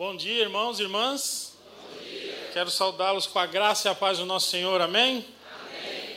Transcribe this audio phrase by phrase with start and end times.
[0.00, 1.52] Bom dia, irmãos e irmãs.
[2.54, 4.80] Quero saudá-los com a graça e a paz do nosso Senhor.
[4.80, 5.26] Amém?
[5.76, 6.16] Amém?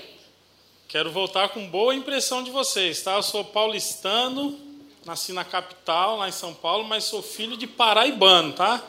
[0.87, 3.15] Quero voltar com boa impressão de vocês, tá?
[3.15, 4.57] Eu sou paulistano,
[5.05, 8.81] nasci na capital, lá em São Paulo, mas sou filho de paraibano, tá?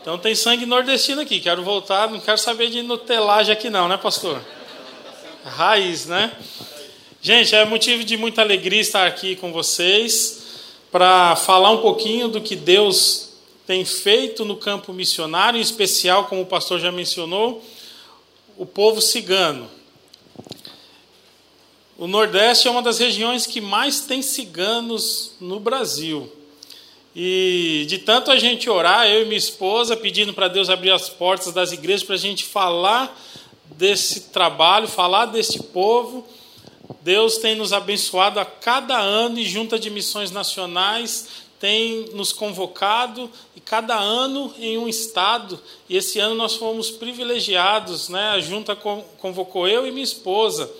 [0.00, 1.38] Então tem sangue nordestino aqui.
[1.38, 4.42] Quero voltar, não quero saber de nutelagem aqui não, né, pastor?
[5.44, 6.34] Raiz, né?
[7.20, 12.40] Gente, é motivo de muita alegria estar aqui com vocês para falar um pouquinho do
[12.40, 13.31] que Deus
[13.66, 17.62] tem feito no campo missionário, em especial, como o pastor já mencionou,
[18.56, 19.68] o povo cigano.
[21.96, 26.30] O Nordeste é uma das regiões que mais tem ciganos no Brasil.
[27.14, 31.08] E de tanto a gente orar, eu e minha esposa, pedindo para Deus abrir as
[31.08, 33.16] portas das igrejas para a gente falar
[33.76, 36.26] desse trabalho, falar deste povo,
[37.02, 41.28] Deus tem nos abençoado a cada ano e junta de missões nacionais
[41.62, 43.30] tem nos convocado
[43.64, 45.58] cada ano em um estado.
[45.88, 48.30] E esse ano nós fomos privilegiados, né?
[48.30, 50.70] A junta convocou eu e minha esposa.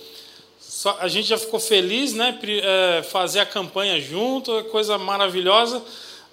[0.60, 2.38] Só, a gente já ficou feliz, né?
[2.42, 5.82] É, fazer a campanha junto, é coisa maravilhosa.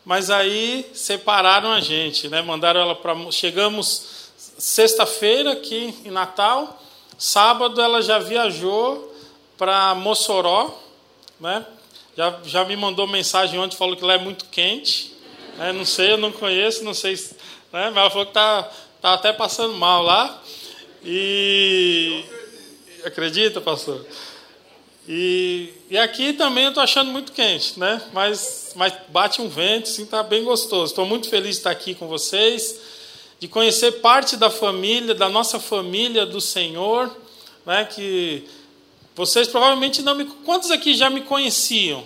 [0.06, 2.42] Mas aí separaram a gente, né?
[2.42, 3.16] Mandaram ela para.
[3.32, 6.82] Chegamos sexta-feira aqui em Natal.
[7.18, 9.14] Sábado ela já viajou
[9.58, 10.74] para Mossoró,
[11.40, 11.66] né?
[12.16, 15.14] Já, já me mandou mensagem ontem, falou que lá é muito quente.
[15.60, 15.74] Né?
[15.74, 17.16] Não sei, eu não conheço, não sei.
[17.16, 17.92] Né?
[17.92, 18.64] Mas ela falou que está
[19.02, 20.42] tá até passando mal lá.
[21.04, 22.24] E.
[23.04, 24.06] Acredita, pastor?
[25.08, 28.02] E, e aqui também eu estou achando muito quente, né?
[28.14, 30.92] Mas, mas bate um vento, sim, está bem gostoso.
[30.92, 32.80] Estou muito feliz de estar aqui com vocês,
[33.40, 37.14] de conhecer parte da família, da nossa família do Senhor,
[37.66, 37.86] né?
[37.86, 38.48] Que
[39.16, 40.26] vocês provavelmente não me.
[40.26, 42.06] Quantos aqui já me conheciam?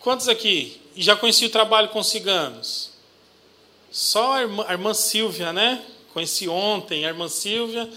[0.00, 0.80] Quantos aqui?
[0.96, 2.90] E já conheciam o trabalho com ciganos?
[3.92, 5.84] Só a irmã, a irmã Silvia, né?
[6.14, 7.88] Conheci ontem a irmã Silvia.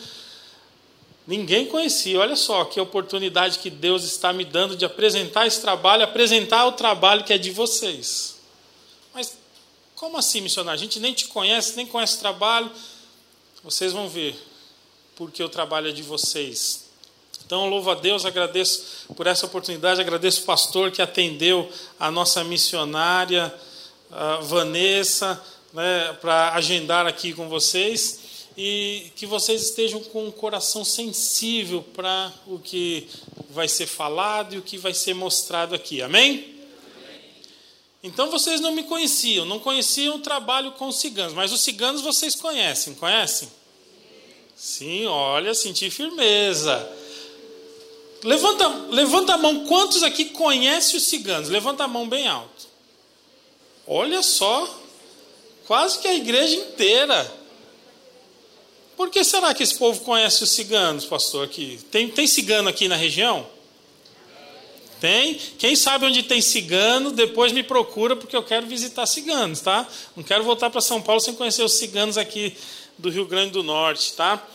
[1.26, 2.20] Ninguém conhecia.
[2.20, 6.74] Olha só que oportunidade que Deus está me dando de apresentar esse trabalho, apresentar o
[6.74, 8.38] trabalho que é de vocês.
[9.14, 9.38] Mas
[9.96, 10.78] como assim, missionário?
[10.78, 12.70] A gente nem te conhece, nem conhece o trabalho.
[13.64, 14.38] Vocês vão ver
[15.16, 16.89] porque o trabalho é de vocês.
[17.50, 21.68] Então, louvo a Deus, agradeço por essa oportunidade, agradeço o pastor que atendeu
[22.00, 23.52] a nossa missionária,
[24.12, 25.44] a Vanessa,
[25.74, 28.20] né, para agendar aqui com vocês
[28.56, 33.10] e que vocês estejam com um coração sensível para o que
[33.50, 36.04] vai ser falado e o que vai ser mostrado aqui.
[36.04, 36.56] Amém?
[38.04, 42.02] Então vocês não me conheciam, não conheciam o trabalho com os ciganos, mas os ciganos
[42.02, 43.50] vocês conhecem, conhecem?
[44.56, 46.99] Sim, olha, senti firmeza.
[48.24, 51.50] Levanta, levanta a mão, quantos aqui conhecem os ciganos?
[51.50, 52.68] Levanta a mão bem alto.
[53.88, 54.68] Olha só,
[55.66, 57.40] quase que a igreja inteira.
[58.98, 61.46] Por que será que esse povo conhece os ciganos, pastor?
[61.46, 61.80] Aqui?
[61.90, 63.48] Tem, tem cigano aqui na região?
[65.00, 65.36] Tem?
[65.58, 69.88] Quem sabe onde tem cigano, depois me procura, porque eu quero visitar ciganos, tá?
[70.16, 72.54] Não quero voltar para São Paulo sem conhecer os ciganos aqui
[72.98, 74.46] do Rio Grande do Norte, tá?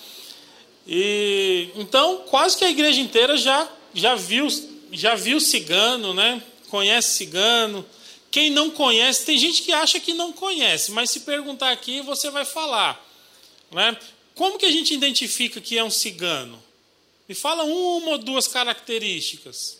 [0.86, 4.48] E então quase que a igreja inteira já já viu
[4.92, 6.42] já viu cigano, né?
[6.68, 7.84] Conhece cigano.
[8.30, 12.30] Quem não conhece, tem gente que acha que não conhece, mas se perguntar aqui, você
[12.30, 13.00] vai falar,
[13.70, 13.96] né?
[14.34, 16.60] Como que a gente identifica que é um cigano?
[17.28, 19.78] Me fala uma ou duas características.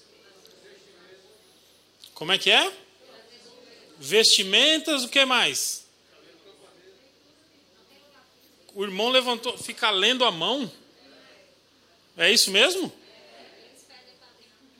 [2.15, 2.73] Como é que é?
[3.99, 5.85] Vestimentas, o que mais?
[8.75, 10.71] O irmão levantou, fica lendo a mão.
[12.17, 12.93] É isso mesmo?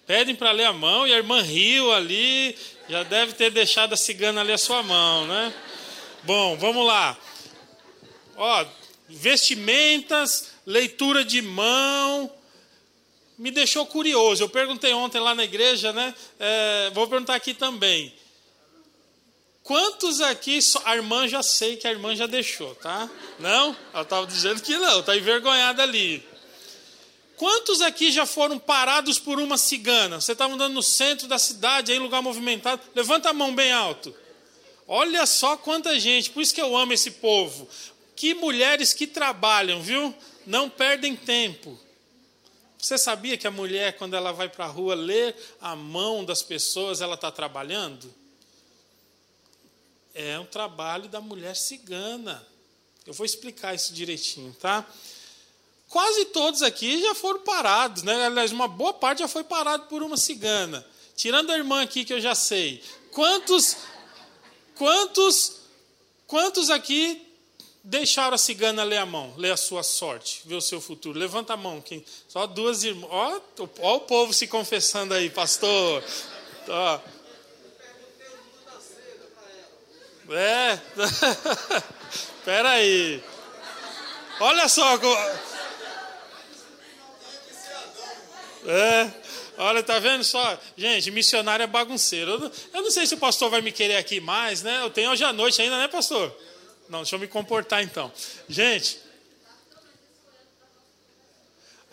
[0.07, 2.57] Pedem para ler a mão e a irmã riu ali,
[2.89, 5.53] já deve ter deixado a cigana ali a sua mão, né?
[6.25, 7.19] Bom, vamos lá.
[8.37, 8.67] Ó,
[9.09, 12.31] vestimentas, leitura de mão,
[13.39, 14.43] me deixou curioso.
[14.43, 16.15] Eu perguntei ontem lá na igreja, né?
[16.39, 18.15] É, vou perguntar aqui também.
[19.63, 23.09] Quantos aqui, a irmã já sei que a irmã já deixou, tá?
[23.39, 23.75] Não?
[23.95, 26.23] Ela estava dizendo que não, está envergonhada ali.
[27.37, 30.21] Quantos aqui já foram parados por uma cigana?
[30.21, 32.81] Você estava andando no centro da cidade, em lugar movimentado.
[32.95, 34.15] Levanta a mão bem alto.
[34.87, 37.69] Olha só quanta gente, por isso que eu amo esse povo.
[38.15, 40.15] Que mulheres que trabalham, viu?
[40.47, 41.79] Não perdem tempo.
[42.79, 46.43] Você sabia que a mulher, quando ela vai para a rua ler a mão das
[46.43, 48.15] pessoas, ela está trabalhando?
[50.15, 52.47] É um trabalho da mulher cigana.
[53.07, 54.87] Eu vou explicar isso direitinho, tá?
[55.89, 58.27] Quase todos aqui já foram parados, né?
[58.27, 60.85] Aliás, uma boa parte já foi parado por uma cigana.
[61.17, 62.83] Tirando a irmã aqui que eu já sei.
[63.13, 63.77] Quantos
[64.75, 65.65] quantos
[66.27, 67.23] Quantos aqui
[67.83, 71.19] deixaram a cigana ler a mão, ler a sua sorte, ver o seu futuro?
[71.19, 71.81] Levanta a mão.
[71.81, 72.05] Quem?
[72.29, 73.09] Só duas irmãs.
[73.11, 73.41] Ó,
[73.81, 76.03] ó o povo se confessando aí, pastor.
[76.69, 77.01] Ó.
[80.31, 80.81] É.
[82.39, 83.23] Espera aí.
[84.41, 84.99] Olha só.
[88.67, 89.11] É.
[89.59, 90.59] Olha, tá vendo só?
[90.77, 92.51] Gente, missionário é bagunceiro.
[92.73, 94.81] Eu não, sei se o pastor vai me querer aqui mais, né?
[94.83, 96.35] Eu tenho hoje à noite ainda, né, pastor?
[96.89, 98.11] Não, deixa eu me comportar então.
[98.49, 98.99] Gente,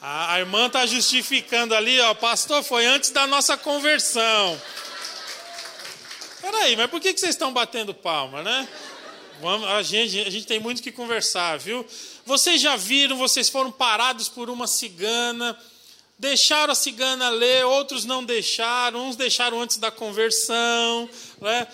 [0.01, 4.59] a, a irmã está justificando ali, ó, pastor, foi antes da nossa conversão.
[6.41, 8.67] Peraí, mas por que, que vocês estão batendo palma, né?
[9.41, 11.85] Vamos, a, gente, a gente tem muito que conversar, viu?
[12.25, 15.57] Vocês já viram, vocês foram parados por uma cigana
[16.21, 21.09] deixaram a cigana ler, outros não deixaram, uns deixaram antes da conversão.
[21.41, 21.67] Né?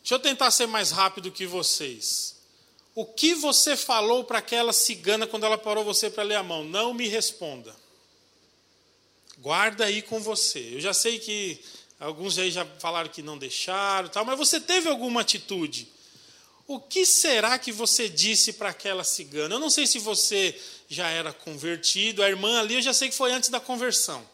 [0.00, 2.34] Deixa eu tentar ser mais rápido que vocês.
[2.92, 6.64] O que você falou para aquela cigana quando ela parou você para ler a mão?
[6.64, 7.74] Não me responda.
[9.38, 10.74] Guarda aí com você.
[10.74, 11.64] Eu já sei que
[12.00, 15.86] alguns aí já falaram que não deixaram, tal, mas você teve alguma atitude?
[16.66, 19.54] O que será que você disse para aquela cigana?
[19.54, 20.58] Eu não sei se você
[20.88, 24.24] já era convertido, a irmã ali eu já sei que foi antes da conversão.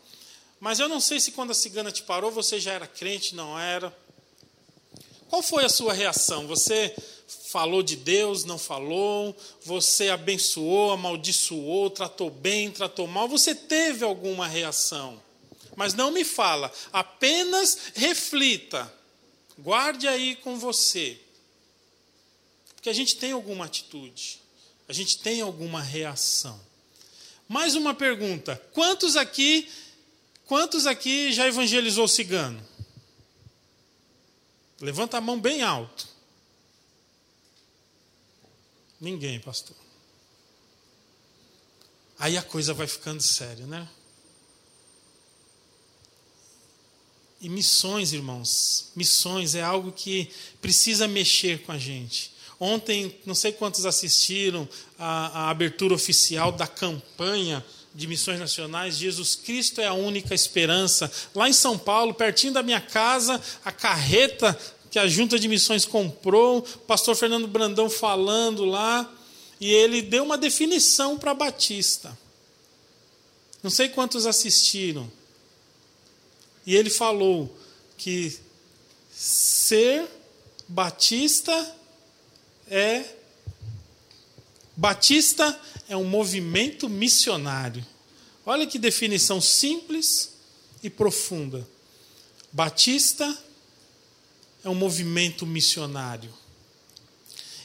[0.60, 3.58] Mas eu não sei se quando a cigana te parou você já era crente, não
[3.58, 3.96] era.
[5.28, 6.46] Qual foi a sua reação?
[6.46, 6.94] Você
[7.50, 9.34] falou de Deus, não falou?
[9.64, 13.28] Você abençoou, amaldiçoou, tratou bem, tratou mal?
[13.28, 15.20] Você teve alguma reação?
[15.74, 18.92] Mas não me fala, apenas reflita.
[19.58, 21.18] Guarde aí com você.
[22.80, 24.40] Porque a gente tem alguma atitude,
[24.88, 26.58] a gente tem alguma reação.
[27.46, 29.70] Mais uma pergunta: quantos aqui,
[30.46, 32.66] quantos aqui já evangelizou cigano?
[34.80, 36.08] Levanta a mão bem alto.
[38.98, 39.76] Ninguém, pastor.
[42.18, 43.86] Aí a coisa vai ficando séria, né?
[47.42, 50.32] E missões, irmãos, missões é algo que
[50.62, 52.39] precisa mexer com a gente.
[52.60, 54.68] Ontem, não sei quantos assistiram
[54.98, 57.64] a abertura oficial da campanha
[57.94, 61.10] de missões nacionais, Jesus Cristo é a única esperança.
[61.34, 64.56] Lá em São Paulo, pertinho da minha casa, a carreta
[64.90, 69.10] que a junta de missões comprou, pastor Fernando Brandão falando lá,
[69.58, 72.16] e ele deu uma definição para Batista.
[73.62, 75.10] Não sei quantos assistiram.
[76.66, 77.54] E ele falou
[77.96, 78.38] que
[79.10, 80.06] ser
[80.68, 81.76] batista
[82.70, 83.16] é
[84.80, 87.84] Batista é um movimento missionário.
[88.46, 90.30] Olha que definição simples
[90.82, 91.68] e profunda.
[92.50, 93.38] Batista
[94.64, 96.32] é um movimento missionário.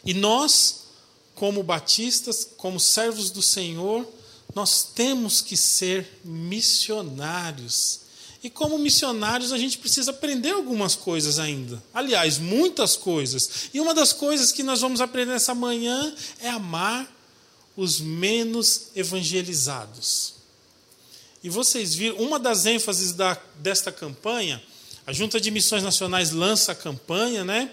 [0.04, 0.88] E nós,
[1.34, 4.06] como batistas, como servos do Senhor,
[4.54, 8.02] nós temos que ser missionários.
[8.46, 11.82] E como missionários, a gente precisa aprender algumas coisas ainda.
[11.92, 13.72] Aliás, muitas coisas.
[13.74, 17.12] E uma das coisas que nós vamos aprender essa manhã é amar
[17.76, 20.36] os menos evangelizados.
[21.44, 24.62] E vocês viram, uma das ênfases da, desta campanha,
[25.08, 27.72] a Junta de Missões Nacionais lança a campanha, né?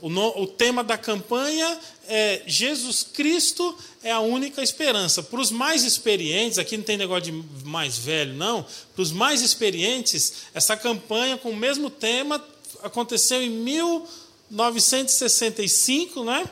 [0.00, 1.76] O, no, o, tema da campanha
[2.08, 5.20] é Jesus Cristo é a única esperança.
[5.22, 8.64] Para os mais experientes, aqui não tem negócio de mais velho, não.
[8.94, 12.40] Para os mais experientes, essa campanha com o mesmo tema
[12.82, 16.48] aconteceu em 1965, né?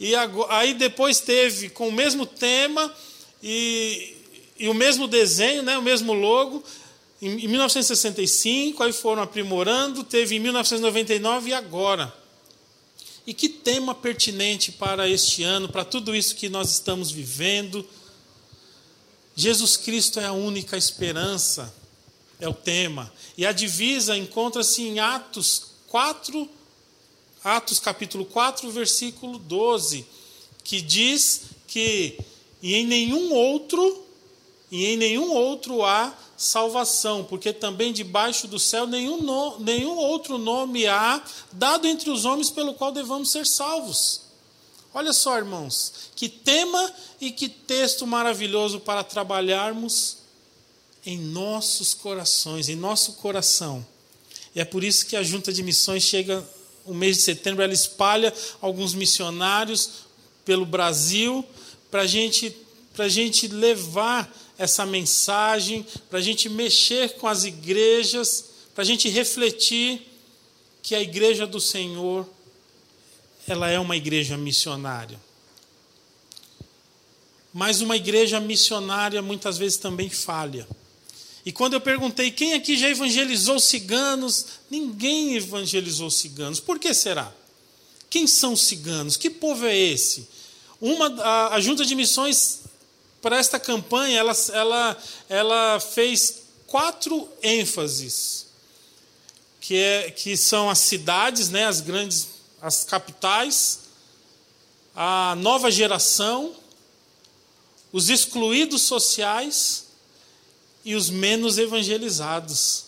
[0.00, 0.12] E
[0.48, 2.92] aí depois teve com o mesmo tema
[3.40, 4.16] e,
[4.58, 5.78] e o mesmo desenho, né?
[5.78, 6.64] O mesmo logo.
[7.22, 12.23] Em, em 1965, aí foram aprimorando, teve em 1999 e agora.
[13.26, 17.86] E que tema pertinente para este ano, para tudo isso que nós estamos vivendo.
[19.34, 21.74] Jesus Cristo é a única esperança,
[22.38, 23.12] é o tema.
[23.36, 26.48] E a divisa encontra-se em Atos 4,
[27.42, 30.06] Atos capítulo 4, versículo 12,
[30.62, 32.18] que diz que
[32.64, 34.06] e em nenhum outro,
[34.70, 40.38] e em nenhum outro há salvação, porque também debaixo do céu nenhum, no, nenhum outro
[40.38, 41.22] nome há
[41.52, 44.22] dado entre os homens pelo qual devamos ser salvos.
[44.92, 50.18] Olha só, irmãos, que tema e que texto maravilhoso para trabalharmos
[51.04, 53.84] em nossos corações, em nosso coração.
[54.54, 56.46] E é por isso que a junta de missões chega
[56.84, 60.04] o mês de setembro, ela espalha alguns missionários
[60.44, 61.44] pelo Brasil
[61.90, 62.54] para gente,
[62.98, 68.44] a gente levar essa mensagem, para a gente mexer com as igrejas,
[68.74, 70.02] para a gente refletir
[70.82, 72.28] que a igreja do Senhor
[73.46, 75.20] ela é uma igreja missionária.
[77.52, 80.66] Mas uma igreja missionária muitas vezes também falha.
[81.46, 86.58] E quando eu perguntei quem aqui já evangelizou ciganos, ninguém evangelizou ciganos.
[86.58, 87.32] Por que será?
[88.08, 89.16] Quem são os ciganos?
[89.16, 90.26] Que povo é esse?
[90.80, 92.63] Uma, a, a junta de missões
[93.24, 98.48] para esta campanha, ela, ela, ela fez quatro ênfases,
[99.58, 102.28] que, é, que são as cidades, né, as grandes,
[102.60, 103.78] as capitais,
[104.94, 106.54] a nova geração,
[107.90, 109.86] os excluídos sociais
[110.84, 112.84] e os menos evangelizados.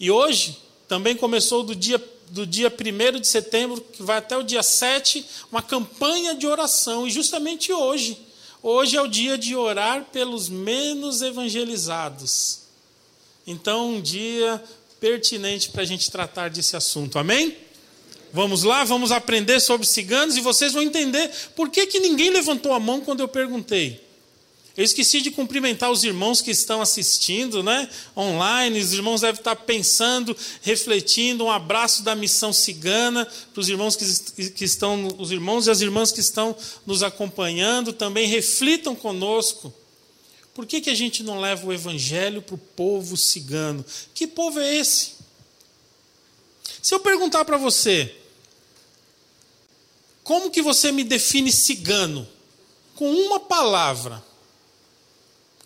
[0.00, 4.42] E hoje também começou do dia do dia 1 de setembro, que vai até o
[4.44, 7.04] dia 7, uma campanha de oração.
[7.04, 8.29] E justamente hoje,
[8.62, 12.60] hoje é o dia de orar pelos menos evangelizados.
[13.46, 14.62] Então, um dia
[15.00, 17.18] pertinente para a gente tratar desse assunto.
[17.18, 17.56] Amém?
[18.32, 22.72] Vamos lá, vamos aprender sobre ciganos e vocês vão entender por que, que ninguém levantou
[22.72, 24.09] a mão quando eu perguntei.
[24.80, 27.86] Eu esqueci de cumprimentar os irmãos que estão assistindo, né?
[28.16, 28.80] Online.
[28.80, 31.44] Os irmãos devem estar pensando, refletindo.
[31.44, 35.82] Um abraço da missão cigana para os irmãos que, que estão, os irmãos e as
[35.82, 36.56] irmãs que estão
[36.86, 37.92] nos acompanhando.
[37.92, 39.70] Também reflitam conosco.
[40.54, 43.84] Por que, que a gente não leva o evangelho para o povo cigano?
[44.14, 45.12] Que povo é esse?
[46.80, 48.14] Se eu perguntar para você,
[50.24, 52.26] como que você me define cigano?
[52.94, 54.29] Com uma palavra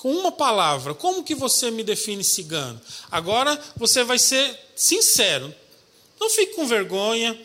[0.05, 2.79] com uma palavra, como que você me define cigano?
[3.11, 5.55] Agora você vai ser sincero.
[6.21, 7.41] Não fique com vergonha.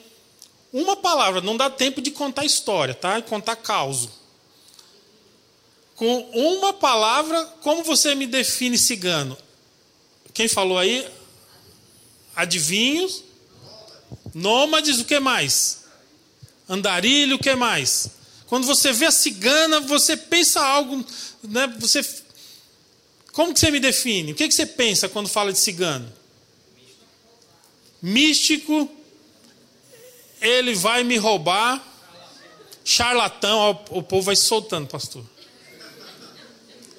[0.73, 3.17] Uma palavra, não dá tempo de contar história, tá?
[3.17, 4.09] E contar caos.
[5.95, 9.37] Com uma palavra, como você me define cigano?
[10.33, 11.07] Quem falou aí?
[12.35, 13.23] Adivinhos?
[14.33, 15.85] Nômades, o que mais?
[16.67, 18.09] Andarilho, o que mais?
[18.47, 21.05] Quando você vê a cigana, você pensa algo,
[21.41, 21.73] né?
[21.79, 22.03] Você
[23.31, 24.31] como que você me define?
[24.31, 26.12] O que, que você pensa quando fala de cigano?
[28.01, 28.89] Místico,
[30.41, 31.86] ele vai me roubar.
[32.83, 35.24] Charlatão, o povo vai soltando, pastor.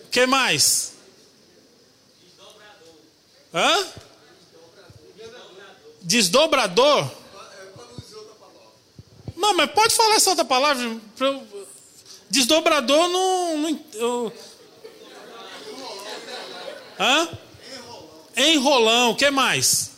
[0.05, 0.93] O que mais?
[3.53, 3.87] Hã?
[6.03, 7.11] Desdobrador?
[9.37, 11.01] Não, mas pode falar essa outra palavra.
[12.29, 13.59] Desdobrador não.
[13.59, 14.33] não eu,
[17.01, 17.29] Hã?
[18.37, 19.13] Enrolão.
[19.13, 19.93] O que mais?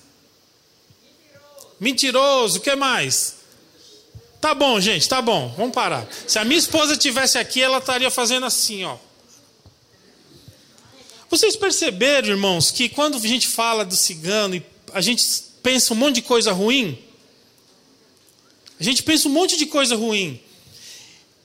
[1.81, 2.59] Mentiroso.
[2.59, 3.43] O que mais?
[4.41, 5.53] Tá bom, gente, tá bom.
[5.57, 6.07] Vamos parar.
[6.27, 8.97] Se a minha esposa tivesse aqui, ela estaria fazendo assim, ó.
[11.31, 15.25] Vocês perceberam, irmãos, que quando a gente fala do cigano e a gente
[15.63, 16.99] pensa um monte de coisa ruim?
[18.79, 20.41] A gente pensa um monte de coisa ruim.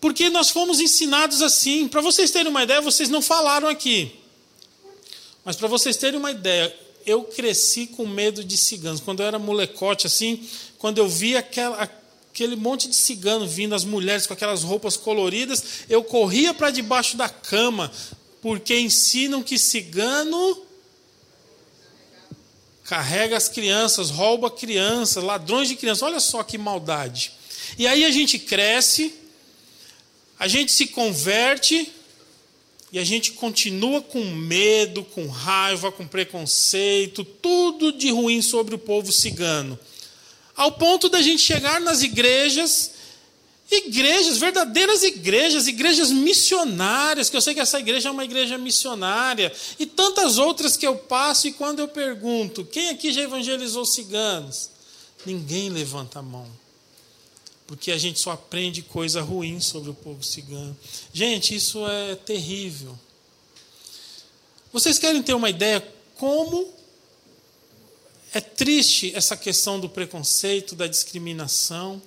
[0.02, 1.88] Porque nós fomos ensinados assim.
[1.88, 4.17] Para vocês terem uma ideia, vocês não falaram aqui.
[5.48, 9.00] Mas para vocês terem uma ideia, eu cresci com medo de ciganos.
[9.00, 10.46] Quando eu era molecote, assim,
[10.78, 15.64] quando eu via aquela, aquele monte de cigano vindo, as mulheres com aquelas roupas coloridas,
[15.88, 17.90] eu corria para debaixo da cama,
[18.42, 20.66] porque ensinam que cigano
[22.84, 26.04] carrega as crianças, rouba crianças, ladrões de crianças.
[26.04, 27.32] Olha só que maldade.
[27.78, 29.16] E aí a gente cresce,
[30.38, 31.90] a gente se converte,
[32.92, 38.80] e a gente continua com medo, com raiva, com preconceito, tudo de ruim sobre o
[38.80, 39.78] povo cigano.
[40.56, 42.92] Ao ponto da gente chegar nas igrejas,
[43.70, 49.52] igrejas, verdadeiras igrejas, igrejas missionárias, que eu sei que essa igreja é uma igreja missionária,
[49.78, 54.70] e tantas outras que eu passo, e quando eu pergunto, quem aqui já evangelizou ciganos?
[55.26, 56.67] Ninguém levanta a mão
[57.68, 60.76] porque a gente só aprende coisa ruim sobre o povo cigano.
[61.14, 62.98] Gente, isso é terrível.
[64.72, 66.74] Vocês querem ter uma ideia como
[68.34, 72.02] é triste essa questão do preconceito, da discriminação?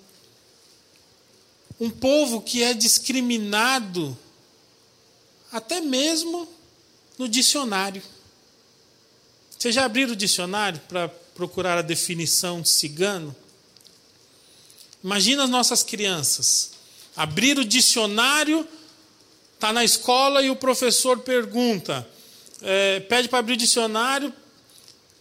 [1.79, 4.17] Um povo que é discriminado
[5.53, 6.49] até mesmo
[7.19, 8.03] no dicionário.
[9.59, 13.35] Vocês já abriram o dicionário para procurar a definição de cigano?
[15.03, 16.73] Imagina as nossas crianças.
[17.17, 18.67] Abrir o dicionário,
[19.55, 22.07] está na escola e o professor pergunta,
[22.63, 24.33] é, pede para abrir o dicionário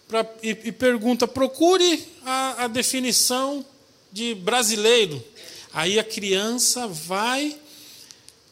[0.07, 3.65] pra, e, e, pergunta, procure a, a definição
[4.11, 5.23] de brasileiro.
[5.73, 7.55] Aí a criança vai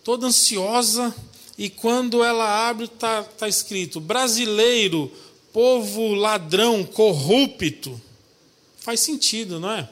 [0.03, 1.13] toda ansiosa
[1.57, 5.11] e quando ela abre está tá escrito brasileiro,
[5.51, 7.99] povo ladrão, corrupto.
[8.77, 9.89] Faz sentido, não é?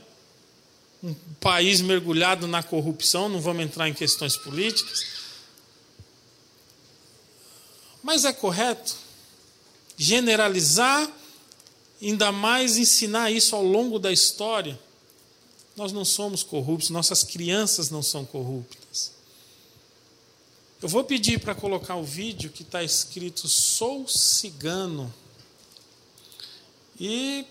[1.05, 5.05] Um país mergulhado na corrupção, não vamos entrar em questões políticas.
[8.01, 9.05] Mas é correto
[9.97, 11.09] generalizar,
[12.01, 14.79] ainda mais ensinar isso ao longo da história.
[15.75, 19.11] Nós não somos corruptos, nossas crianças não são corruptas.
[20.81, 25.13] Eu vou pedir para colocar o vídeo que está escrito Sou Cigano.
[26.99, 27.45] E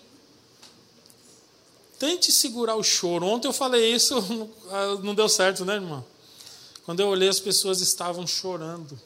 [2.05, 3.25] tente segurar o choro.
[3.25, 4.15] Ontem eu falei isso,
[5.03, 6.05] não deu certo, né, irmão?
[6.85, 8.99] Quando eu olhei, as pessoas estavam chorando.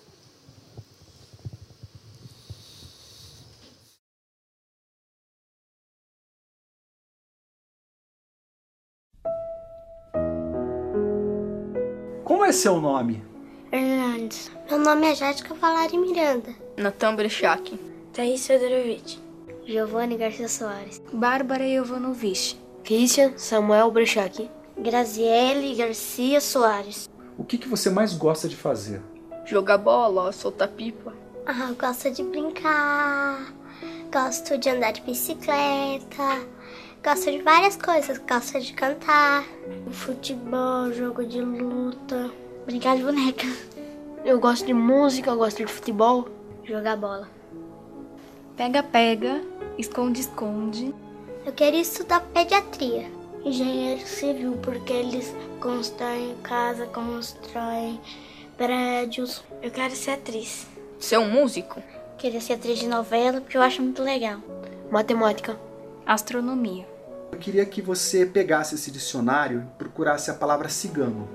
[12.24, 13.22] Como é seu nome?
[13.70, 14.50] Hernandes.
[14.68, 16.52] Meu nome é Jéssica Valari Miranda.
[16.76, 17.78] Natan Brechak.
[18.12, 19.18] Thaís Fedorovitch.
[19.64, 21.00] Giovanni Garcia Soares.
[21.12, 22.67] Bárbara Jovanovic.
[22.88, 24.50] Christian Samuel Brechak.
[24.78, 27.06] Graziele Garcia Soares.
[27.36, 29.02] O que, que você mais gosta de fazer?
[29.44, 31.12] Jogar bola, soltar pipa.
[31.44, 33.52] Ah, eu gosto de brincar.
[34.10, 36.46] Gosto de andar de bicicleta.
[37.04, 38.16] Gosto de várias coisas.
[38.16, 39.44] Gosto de cantar.
[39.90, 42.30] Futebol, jogo de luta.
[42.64, 43.46] Brincar de boneca.
[44.24, 46.26] Eu gosto de música, eu gosto de futebol.
[46.64, 47.28] Jogar bola.
[48.56, 49.42] Pega-pega,
[49.76, 50.94] esconde-esconde.
[51.48, 53.10] Eu queria estudar pediatria.
[53.42, 57.98] Engenheiro civil, porque eles constroem casa, constroem
[58.54, 59.42] prédios.
[59.62, 60.66] Eu quero ser atriz.
[61.00, 61.82] Ser um músico?
[62.18, 64.40] Queria ser atriz de novela, porque eu acho muito legal.
[64.90, 65.58] Matemática.
[66.04, 66.86] Astronomia.
[67.32, 71.26] Eu queria que você pegasse esse dicionário e procurasse a palavra cigano.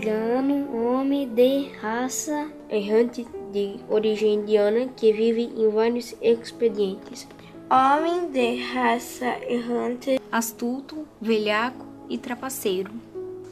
[0.00, 7.28] Cigano, homem de raça errante de origem indiana que vive em vários expedientes.
[7.70, 10.18] Homem de raça errante.
[10.32, 12.90] Astuto, velhaco e trapaceiro.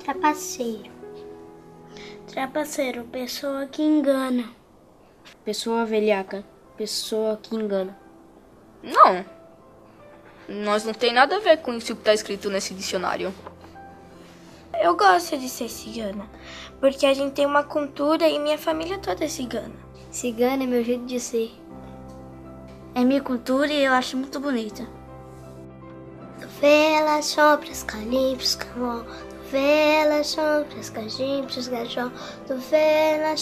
[0.03, 0.91] Trapaceiro.
[2.27, 4.49] Trapaceiro, pessoa que engana.
[5.45, 6.43] Pessoa velhaca,
[6.79, 7.95] pessoa que engana.
[8.83, 9.23] Não.
[10.49, 13.35] Nós não tem nada a ver com isso que está escrito nesse dicionário.
[14.81, 16.29] Eu gosto de ser cigana,
[16.81, 19.75] porque a gente tem uma cultura e minha família toda é cigana.
[20.09, 21.51] Cigana é meu jeito de ser.
[22.95, 24.87] É minha cultura e eu acho muito bonita.
[26.61, 29.05] Vela, sopras, calimpos, camol.
[29.51, 32.11] Vela, sopras, calimpos, gajol.
[32.47, 33.35] Do vela,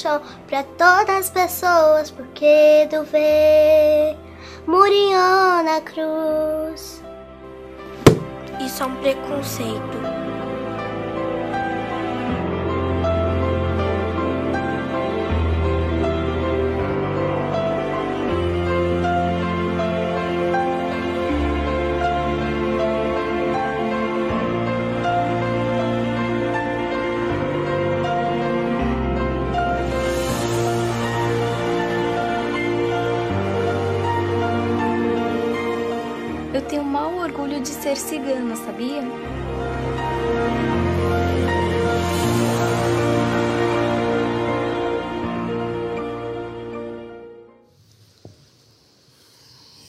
[0.46, 4.16] pra todas as pessoas, porque do vê
[4.66, 7.03] murió na cruz.
[8.59, 10.26] Isso é um preconceito.
[36.57, 39.03] Eu tenho mau orgulho de ser cigana, sabia?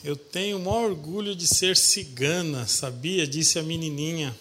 [0.04, 3.26] Eu tenho maior orgulho de ser cigana, sabia?
[3.26, 4.38] Disse a menininha.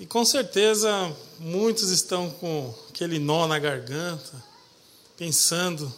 [0.00, 4.42] E com certeza muitos estão com aquele nó na garganta,
[5.18, 5.92] pensando: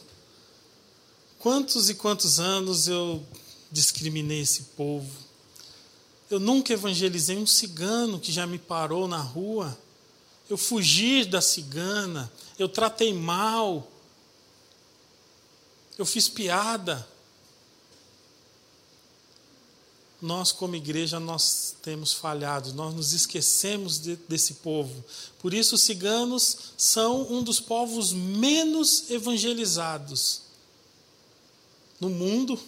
[1.39, 3.25] quantos e quantos anos eu
[3.75, 5.11] discriminei esse povo?
[6.31, 9.77] Eu nunca evangelizei um cigano que já me parou na rua.
[10.49, 13.91] Eu fugi da cigana, eu tratei mal,
[15.99, 17.07] eu fiz piada.
[20.25, 25.05] nós como igreja nós temos falhado, nós nos esquecemos de, desse povo.
[25.39, 30.41] Por isso os ciganos são um dos povos menos evangelizados
[32.01, 32.59] no mundo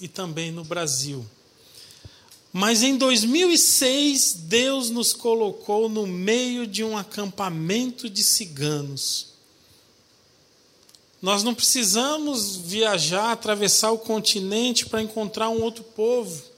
[0.00, 1.24] e também no Brasil.
[2.52, 9.34] Mas em 2006 Deus nos colocou no meio de um acampamento de ciganos.
[11.20, 16.54] Nós não precisamos viajar, atravessar o continente para encontrar um outro povo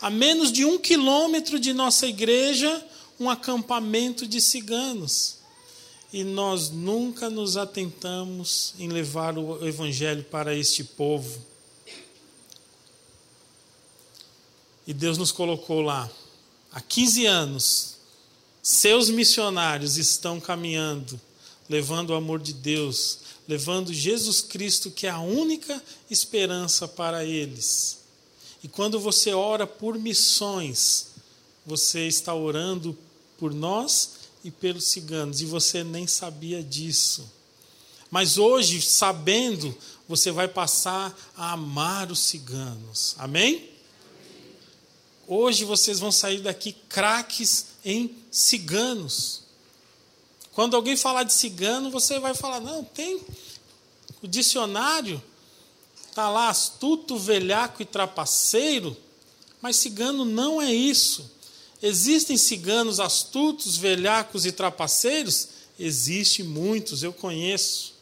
[0.00, 2.84] a menos de um quilômetro de nossa igreja,
[3.18, 5.36] um acampamento de ciganos.
[6.12, 11.40] E nós nunca nos atentamos em levar o evangelho para este povo.
[14.86, 16.10] E Deus nos colocou lá.
[16.72, 17.96] Há 15 anos,
[18.62, 21.20] seus missionários estão caminhando
[21.68, 27.98] levando o amor de Deus, levando Jesus Cristo, que é a única esperança para eles.
[28.62, 31.08] E quando você ora por missões,
[31.64, 32.96] você está orando
[33.38, 34.10] por nós
[34.42, 37.30] e pelos ciganos, e você nem sabia disso.
[38.10, 39.76] Mas hoje, sabendo,
[40.08, 43.16] você vai passar a amar os ciganos.
[43.18, 43.68] Amém?
[45.28, 49.42] Hoje vocês vão sair daqui craques em ciganos.
[50.52, 53.20] Quando alguém falar de cigano, você vai falar: não, tem
[54.22, 55.20] o dicionário,
[56.08, 58.96] está lá astuto, velhaco e trapaceiro,
[59.60, 61.28] mas cigano não é isso.
[61.82, 65.48] Existem ciganos astutos, velhacos e trapaceiros?
[65.78, 67.94] Existem muitos, eu conheço.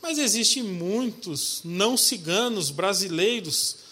[0.00, 3.85] Mas existem muitos não ciganos brasileiros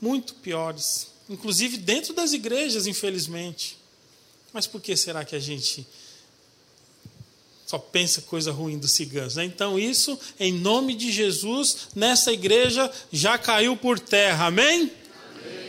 [0.00, 3.78] muito piores, inclusive dentro das igrejas, infelizmente.
[4.52, 5.86] Mas por que será que a gente
[7.66, 9.36] só pensa coisa ruim dos ciganos?
[9.36, 9.44] Né?
[9.44, 14.46] Então, isso, em nome de Jesus, nessa igreja já caiu por terra.
[14.46, 14.90] Amém?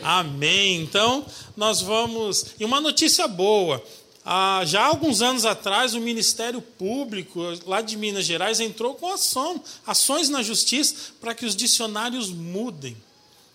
[0.02, 0.82] Amém.
[0.82, 2.46] Então, nós vamos.
[2.58, 3.84] E uma notícia boa.
[4.24, 9.10] Ah, já há alguns anos atrás, o Ministério Público, lá de Minas Gerais, entrou com
[9.10, 12.94] ação, ações na justiça para que os dicionários mudem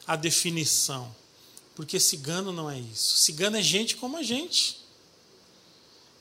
[0.06, 1.14] a definição.
[1.76, 3.18] Porque cigano não é isso.
[3.18, 4.83] Cigano é gente como a gente.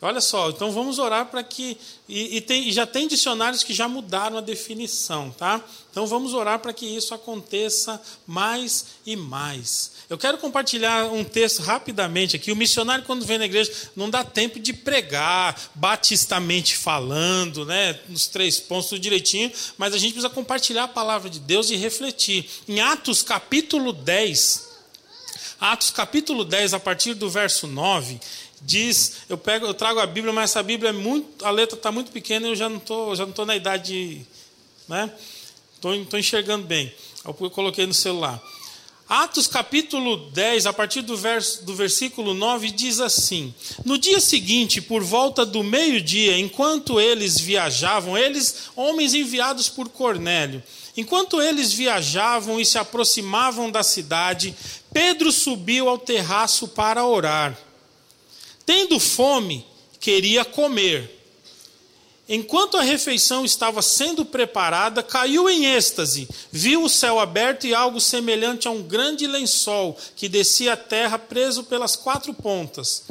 [0.04, 1.78] Olha só, então vamos orar para que.
[2.08, 5.64] E, e, tem, já tem dicionários que já mudaram a definição, tá?
[5.92, 9.92] Então vamos orar para que isso aconteça mais e mais.
[10.10, 12.50] Eu quero compartilhar um texto rapidamente aqui.
[12.50, 18.00] O missionário, quando vem na igreja, não dá tempo de pregar, batistamente falando, né?
[18.08, 21.76] Nos três pontos, tudo direitinho, mas a gente precisa compartilhar a palavra de Deus e
[21.76, 22.50] refletir.
[22.66, 24.72] Em Atos capítulo 10.
[25.60, 28.18] Atos capítulo 10, a partir do verso 9,
[28.62, 31.90] diz, eu pego, eu trago a Bíblia, mas essa Bíblia é muito, a letra está
[31.90, 34.26] muito pequena e eu já não tô, já não estou na idade,
[34.88, 35.12] né?
[35.74, 36.92] Estou enxergando bem.
[37.24, 38.40] Eu coloquei no celular.
[39.08, 43.52] Atos capítulo 10, a partir do, verso, do versículo 9, diz assim:
[43.84, 50.62] No dia seguinte, por volta do meio-dia, enquanto eles viajavam, eles, homens enviados por Cornélio,
[50.96, 54.54] enquanto eles viajavam e se aproximavam da cidade,
[54.92, 57.58] Pedro subiu ao terraço para orar.
[58.64, 59.66] Tendo fome,
[59.98, 61.22] queria comer.
[62.28, 68.00] Enquanto a refeição estava sendo preparada, caiu em êxtase, viu o céu aberto e algo
[68.00, 73.02] semelhante a um grande lençol que descia à terra preso pelas quatro pontas,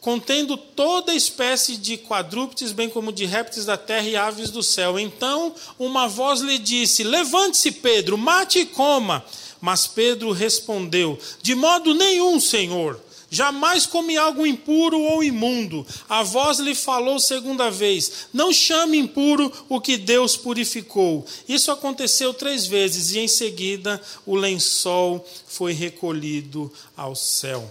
[0.00, 4.98] contendo toda espécie de quadrúpedes, bem como de répteis da terra e aves do céu.
[4.98, 9.24] Então uma voz lhe disse: Levante-se, Pedro, mate e coma.
[9.60, 12.98] Mas Pedro respondeu: De modo nenhum, Senhor.
[13.30, 15.86] Jamais comi algo impuro ou imundo.
[16.08, 21.26] A voz lhe falou segunda vez: Não chame impuro o que Deus purificou.
[21.46, 27.70] Isso aconteceu três vezes e em seguida o lençol foi recolhido ao céu.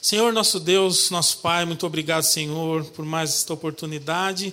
[0.00, 4.52] Senhor nosso Deus, nosso Pai, muito obrigado, Senhor, por mais esta oportunidade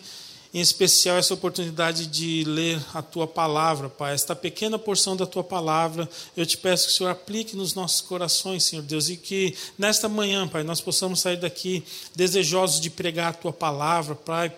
[0.53, 4.13] em especial essa oportunidade de ler a tua palavra, Pai.
[4.13, 8.01] Esta pequena porção da tua palavra, eu te peço que o Senhor aplique nos nossos
[8.01, 11.83] corações, Senhor Deus, e que nesta manhã, Pai, nós possamos sair daqui
[12.15, 14.51] desejosos de pregar a tua palavra, Pai,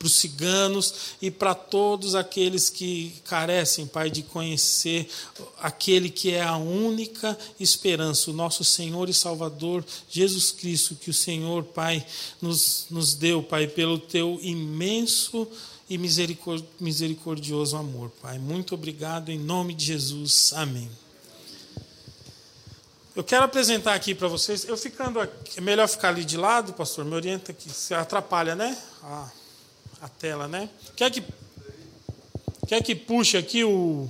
[0.00, 5.06] para os ciganos e para todos aqueles que carecem, Pai, de conhecer
[5.58, 11.14] aquele que é a única esperança, o nosso Senhor e Salvador Jesus Cristo, que o
[11.14, 12.02] Senhor, Pai,
[12.40, 15.46] nos, nos deu, Pai, pelo teu imenso
[15.86, 18.38] e misericordioso amor, Pai.
[18.38, 20.54] Muito obrigado, em nome de Jesus.
[20.54, 20.90] Amém.
[23.14, 26.72] Eu quero apresentar aqui para vocês, eu ficando aqui, é melhor ficar ali de lado,
[26.72, 28.78] pastor, me orienta aqui, você atrapalha, né?
[29.02, 29.30] Ah
[30.00, 30.68] a tela, né?
[30.96, 31.22] Quer que,
[32.66, 34.08] quer que puxe aqui o.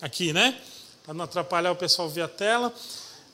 [0.00, 0.60] Aqui, né?
[1.04, 2.74] Para não atrapalhar o pessoal ver a tela.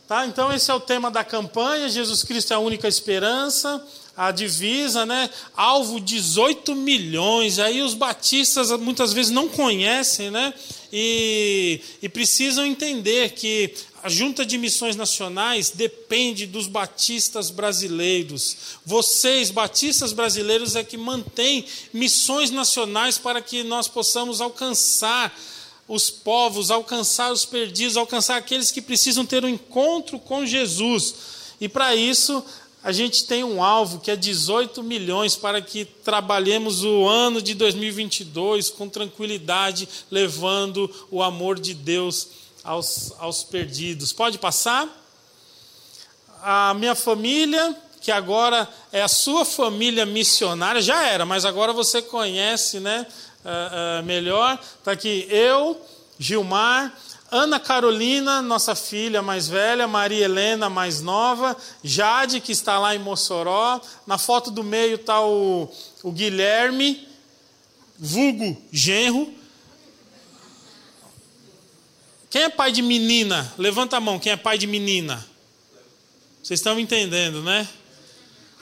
[0.06, 0.26] Tá?
[0.26, 1.88] Então, esse é o tema da campanha.
[1.88, 3.84] Jesus Cristo é a única esperança
[4.20, 5.30] a divisa, né?
[5.56, 7.58] Alvo 18 milhões.
[7.58, 10.52] Aí os batistas muitas vezes não conhecem, né?
[10.92, 18.76] E, e precisam entender que a Junta de Missões Nacionais depende dos batistas brasileiros.
[18.84, 25.34] Vocês, batistas brasileiros, é que mantêm missões nacionais para que nós possamos alcançar
[25.88, 31.14] os povos, alcançar os perdidos, alcançar aqueles que precisam ter um encontro com Jesus.
[31.58, 32.44] E para isso,
[32.82, 37.54] a gente tem um alvo que é 18 milhões para que trabalhemos o ano de
[37.54, 42.28] 2022 com tranquilidade, levando o amor de Deus
[42.64, 44.12] aos, aos perdidos.
[44.12, 44.88] Pode passar?
[46.42, 52.00] A minha família, que agora é a sua família missionária, já era, mas agora você
[52.00, 53.06] conhece né,
[53.44, 54.58] uh, uh, melhor.
[54.78, 55.78] Está aqui eu,
[56.18, 56.98] Gilmar,
[57.30, 62.98] Ana Carolina, nossa filha mais velha, Maria Helena, mais nova, Jade, que está lá em
[62.98, 63.80] Mossoró.
[64.04, 65.70] Na foto do meio está o,
[66.02, 67.06] o Guilherme,
[67.96, 69.32] vulgo genro.
[72.28, 73.52] Quem é pai de menina?
[73.56, 75.24] Levanta a mão, quem é pai de menina?
[76.42, 77.68] Vocês estão entendendo, né?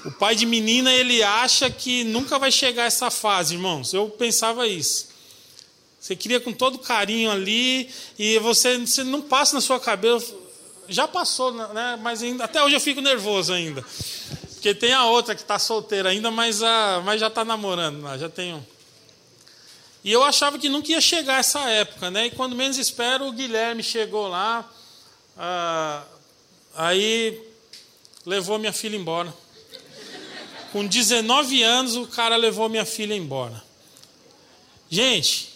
[0.05, 3.93] O pai de menina, ele acha que nunca vai chegar essa fase, irmãos.
[3.93, 5.08] Eu pensava isso.
[6.01, 10.35] Você cria com todo carinho ali e você, você não passa na sua cabeça.
[10.89, 11.99] Já passou, né?
[12.01, 13.85] Mas ainda, até hoje eu fico nervoso ainda.
[14.55, 18.29] Porque tem a outra que está solteira ainda, mas, a, mas já está namorando já
[18.29, 18.65] tenho.
[20.03, 22.27] E eu achava que nunca ia chegar essa época, né?
[22.27, 24.69] E quando menos espero, o Guilherme chegou lá.
[25.37, 26.03] Ah,
[26.75, 27.41] aí
[28.25, 29.35] levou minha filha embora.
[30.73, 33.63] Com 19 anos, o cara levou minha filha embora.
[34.91, 35.48] Gente,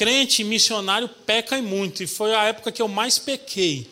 [0.00, 3.86] crente missionário peca e muito, e foi a época que eu mais pequei.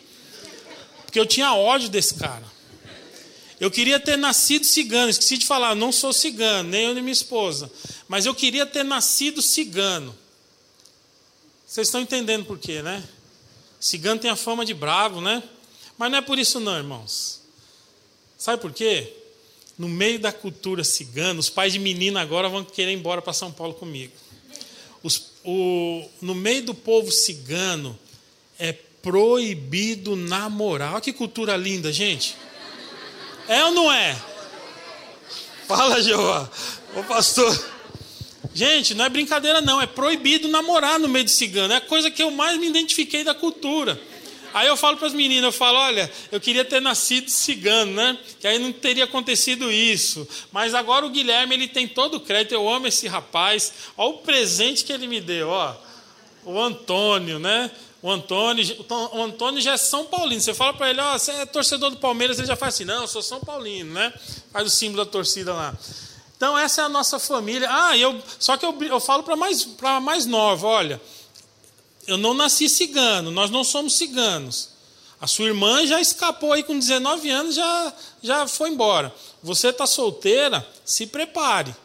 [1.05, 2.45] Porque eu tinha ódio desse cara.
[3.59, 7.13] Eu queria ter nascido cigano, esqueci de falar, não sou cigano, nem eu nem minha
[7.13, 7.71] esposa.
[8.07, 10.17] Mas eu queria ter nascido cigano.
[11.67, 13.07] Vocês estão entendendo por quê, né?
[13.79, 15.43] Cigano tem a fama de bravo, né?
[15.95, 17.39] Mas não é por isso não, irmãos.
[18.35, 19.13] Sabe por quê?
[19.77, 23.31] No meio da cultura cigana, os pais de menina agora vão querer ir embora para
[23.31, 24.13] São Paulo comigo.
[25.01, 27.97] Os, o, no meio do povo cigano
[28.57, 30.93] é proibido namorar.
[30.93, 32.35] Olha que cultura linda, gente.
[33.47, 34.15] É ou não é?
[35.67, 36.49] Fala, Jeová.
[36.95, 37.79] Ô pastor.
[38.53, 39.81] Gente, não é brincadeira, não.
[39.81, 41.73] É proibido namorar no meio de cigano.
[41.73, 43.99] É a coisa que eu mais me identifiquei da cultura.
[44.53, 48.17] Aí eu falo para as meninas, eu falo, olha, eu queria ter nascido cigano, né?
[48.39, 50.27] Que aí não teria acontecido isso.
[50.51, 53.73] Mas agora o Guilherme, ele tem todo o crédito, eu amo esse rapaz.
[53.97, 55.75] Olha o presente que ele me deu, ó.
[56.45, 57.69] O Antônio, né?
[58.01, 60.39] O Antônio, o Antônio já é São Paulino.
[60.39, 63.01] Você fala para ele, ó, você é torcedor do Palmeiras, ele já faz assim, não,
[63.01, 64.13] eu sou São Paulino, né?
[64.53, 65.77] Faz o símbolo da torcida lá.
[66.37, 67.67] Então essa é a nossa família.
[67.69, 69.67] Ah, eu, só que eu, eu falo para mais,
[70.01, 71.01] mais nova, olha,
[72.09, 74.69] eu não nasci cigano, nós não somos ciganos.
[75.21, 77.93] A sua irmã já escapou aí com 19 anos, já,
[78.23, 79.13] já foi embora.
[79.43, 81.75] Você está solteira, se prepare.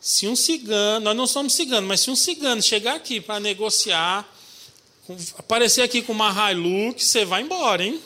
[0.00, 4.28] Se um cigano, nós não somos ciganos, mas se um cigano chegar aqui para negociar,
[5.36, 8.00] aparecer aqui com uma Hilux, você vai embora, hein?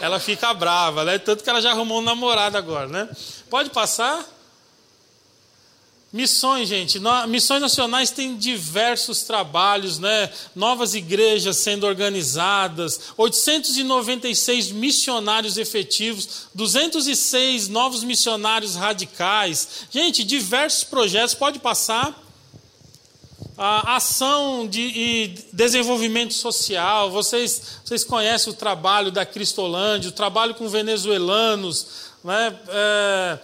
[0.00, 1.18] Ela fica brava, né?
[1.18, 3.08] Tanto que ela já arrumou um namorado agora, né?
[3.48, 4.24] Pode passar?
[6.14, 7.00] Missões, gente.
[7.26, 10.30] Missões nacionais têm diversos trabalhos, né?
[10.54, 19.88] Novas igrejas sendo organizadas, 896 missionários efetivos, 206 novos missionários radicais.
[19.90, 22.16] Gente, diversos projetos, pode passar.
[23.58, 30.54] A ação de e desenvolvimento social, vocês, vocês conhecem o trabalho da Cristolândia, o trabalho
[30.54, 31.88] com venezuelanos,
[32.22, 32.56] né?
[32.68, 33.38] É,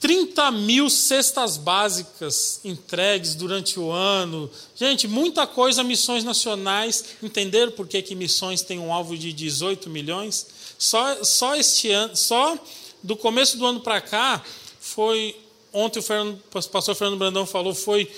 [0.00, 4.48] 30 mil cestas básicas entregues durante o ano.
[4.76, 7.04] Gente, muita coisa, missões nacionais.
[7.22, 10.46] Entenderam por que, que missões tem um alvo de 18 milhões?
[10.78, 12.56] Só, só este ano, só
[13.02, 14.44] do começo do ano para cá,
[14.80, 15.36] foi.
[15.72, 18.10] Ontem o, Fernando, o pastor Fernando Brandão falou, foi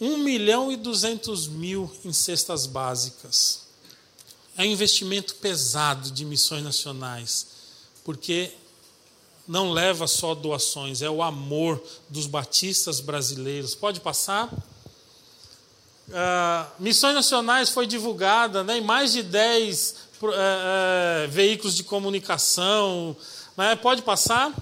[0.00, 3.62] 1 milhão e 200 mil em cestas básicas.
[4.56, 7.46] É um investimento pesado de missões nacionais,
[8.04, 8.52] porque
[9.46, 13.74] não leva só doações, é o amor dos batistas brasileiros.
[13.74, 14.52] Pode passar?
[16.08, 20.30] Uh, Missões Nacionais foi divulgada né, em mais de 10 uh, uh,
[21.28, 23.16] veículos de comunicação.
[23.56, 24.52] Né, pode passar?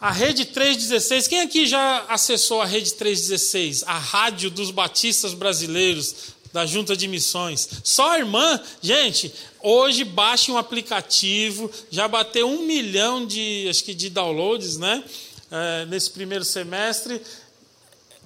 [0.00, 3.84] A Rede 316, quem aqui já acessou a Rede 316?
[3.84, 7.68] A rádio dos batistas brasileiros da Junta de Missões.
[7.82, 13.94] Só a irmã, gente, hoje baixe um aplicativo, já bateu um milhão de, acho que
[13.94, 15.02] de downloads, né?
[15.50, 17.20] É, nesse primeiro semestre.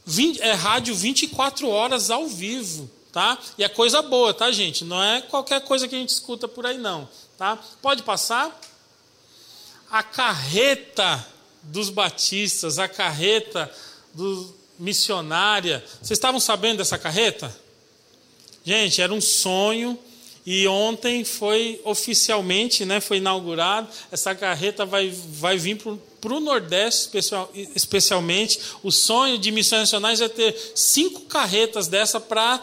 [0.05, 3.39] 20, é rádio 24 horas ao vivo, tá?
[3.59, 4.85] E é coisa boa, tá, gente?
[4.85, 7.59] Não é qualquer coisa que a gente escuta por aí, não, tá?
[7.83, 8.61] Pode passar?
[9.91, 11.27] A carreta
[11.63, 13.71] dos batistas, a carreta
[14.15, 15.85] do missionária.
[16.01, 17.55] Vocês estavam sabendo dessa carreta?
[18.67, 19.97] Gente, era um sonho
[20.49, 23.89] E ontem foi oficialmente, né, foi inaugurado.
[24.13, 28.61] Essa carreta vai, vai vir para o Nordeste, especial, especialmente.
[28.81, 32.61] O sonho de Missões Nacionais é ter cinco carretas dessa para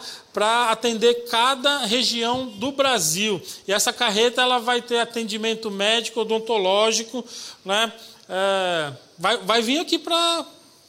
[0.70, 3.40] atender cada região do Brasil.
[3.68, 7.22] E essa carreta ela vai ter atendimento médico, odontológico,
[7.62, 7.92] né?
[8.26, 10.46] É, vai, vai vir aqui para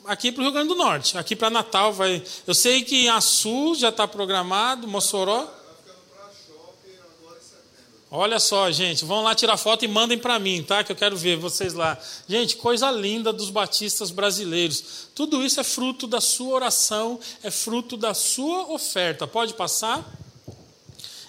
[0.07, 2.23] aqui para o Rio Grande do Norte, aqui para Natal vai.
[2.45, 5.47] Eu sei que em Açu já está programado, Mossoró.
[8.11, 10.83] Olha só, gente, vão lá tirar foto e mandem para mim, tá?
[10.83, 11.97] Que eu quero ver vocês lá.
[12.29, 15.09] Gente, coisa linda dos batistas brasileiros.
[15.13, 19.27] Tudo isso é fruto da sua oração, é fruto da sua oferta.
[19.27, 20.05] Pode passar?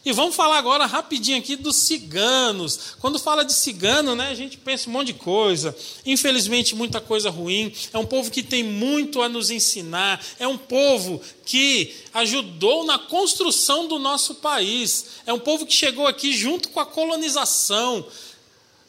[0.07, 2.95] E vamos falar agora rapidinho aqui dos ciganos.
[3.01, 5.77] Quando fala de cigano, né, a gente pensa um monte de coisa.
[6.07, 7.73] Infelizmente, muita coisa ruim.
[7.93, 10.25] É um povo que tem muito a nos ensinar.
[10.39, 15.07] É um povo que ajudou na construção do nosso país.
[15.27, 18.07] É um povo que chegou aqui junto com a colonização.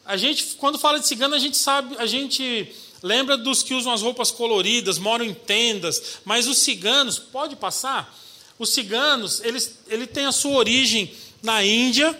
[0.04, 3.92] A gente, quando fala de cigano, a gente sabe, a gente lembra dos que usam
[3.92, 8.16] as roupas coloridas, moram em tendas, mas os ciganos, pode passar?
[8.58, 12.16] Os ciganos, eles, ele tem a sua origem na Índia,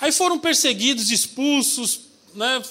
[0.00, 2.00] aí foram perseguidos, expulsos,
[2.34, 2.62] né,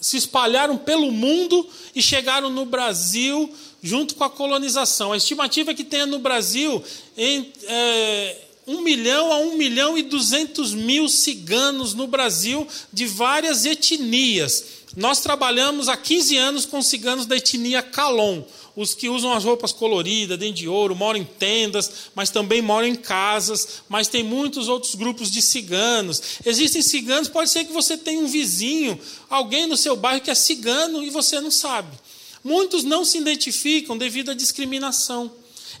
[0.00, 3.52] se espalharam pelo mundo e chegaram no Brasil
[3.82, 5.12] junto com a colonização.
[5.12, 6.82] A estimativa é que tenha no Brasil
[7.16, 13.64] em, é, 1 milhão a 1 milhão e 200 mil ciganos no Brasil de várias
[13.64, 14.64] etnias.
[14.96, 18.42] Nós trabalhamos há 15 anos com ciganos da etnia Calon
[18.76, 22.86] os que usam as roupas coloridas, dentro de ouro, moram em tendas, mas também moram
[22.86, 26.22] em casas, mas tem muitos outros grupos de ciganos.
[26.44, 30.34] Existem ciganos, pode ser que você tenha um vizinho, alguém no seu bairro que é
[30.34, 31.96] cigano e você não sabe.
[32.44, 35.32] Muitos não se identificam devido à discriminação.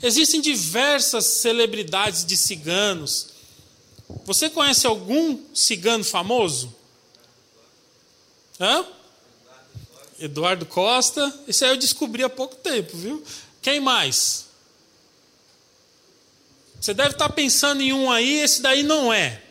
[0.02, 3.28] Existem diversas celebridades de ciganos.
[4.24, 6.74] Você conhece algum cigano famoso?
[8.58, 8.86] Hã?
[10.18, 13.22] Eduardo Costa, esse aí eu descobri há pouco tempo, viu?
[13.60, 14.46] Quem mais?
[16.80, 19.42] Você deve estar pensando em um aí, esse daí não é.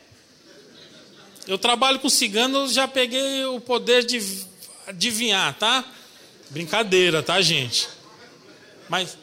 [1.47, 4.45] Eu trabalho com cigano, já peguei o poder de
[4.87, 5.85] adivinhar, tá?
[6.49, 7.87] Brincadeira, tá, gente?
[8.89, 9.17] Mas.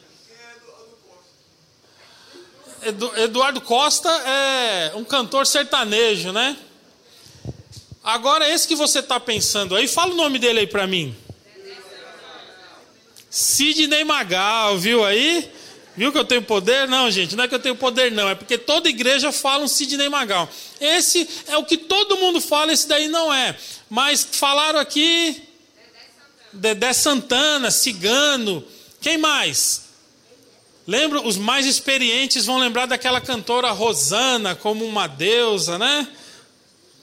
[3.17, 6.57] Eduardo Costa é um cantor sertanejo, né?
[8.03, 11.17] Agora, esse que você está pensando aí, fala o nome dele aí para mim.
[13.33, 15.51] Sidney Magal, viu aí?
[15.97, 16.87] Viu que eu tenho poder?
[16.87, 18.29] Não, gente, não é que eu tenho poder, não.
[18.29, 20.51] É porque toda igreja fala um Sidney Magal.
[20.79, 23.57] Esse é o que todo mundo fala, esse daí não é.
[23.89, 25.43] Mas falaram aqui.
[26.53, 28.63] Dedé Santana, Cigano.
[29.01, 29.85] Quem mais?
[30.87, 31.23] Lembra?
[31.23, 36.07] Os mais experientes vão lembrar daquela cantora Rosana como uma deusa, né?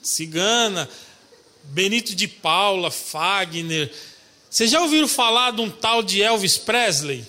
[0.00, 0.88] Cigana.
[1.64, 3.92] Benito de Paula, Fagner.
[4.50, 7.24] Vocês já ouviram falar de um tal de Elvis Presley?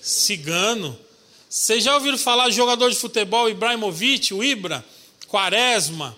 [0.00, 0.98] Cigano.
[1.46, 4.82] Vocês já ouviram falar de jogador de futebol Ibrahimovic, o Ibra?
[5.28, 6.16] Quaresma.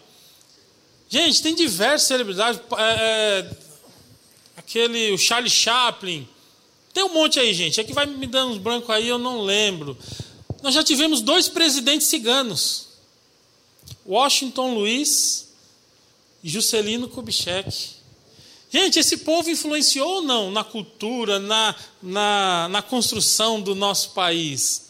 [1.09, 2.61] Gente, tem diversas celebridades.
[2.79, 3.51] É, é,
[4.57, 6.29] aquele, o Charlie Chaplin.
[6.95, 7.81] Tem um monte aí, gente.
[7.81, 9.99] É que vai me dando uns brancos aí, eu não lembro.
[10.63, 12.87] Nós já tivemos dois presidentes ciganos.
[14.07, 15.49] Washington Luiz
[16.43, 17.96] e Juscelino Kubitschek.
[18.71, 24.87] Gente, esse povo influenciou ou não na cultura, na, na, na construção do nosso país?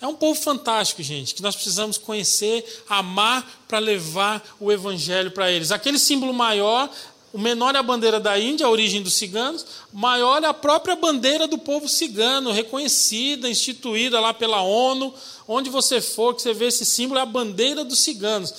[0.00, 5.50] É um povo fantástico, gente, que nós precisamos conhecer, amar para levar o evangelho para
[5.50, 5.72] eles.
[5.72, 6.88] Aquele símbolo maior,
[7.32, 10.94] o menor é a bandeira da Índia, a origem dos ciganos, maior é a própria
[10.94, 15.12] bandeira do povo cigano, reconhecida, instituída lá pela ONU.
[15.48, 18.54] Onde você for, que você vê esse símbolo, é a bandeira dos ciganos.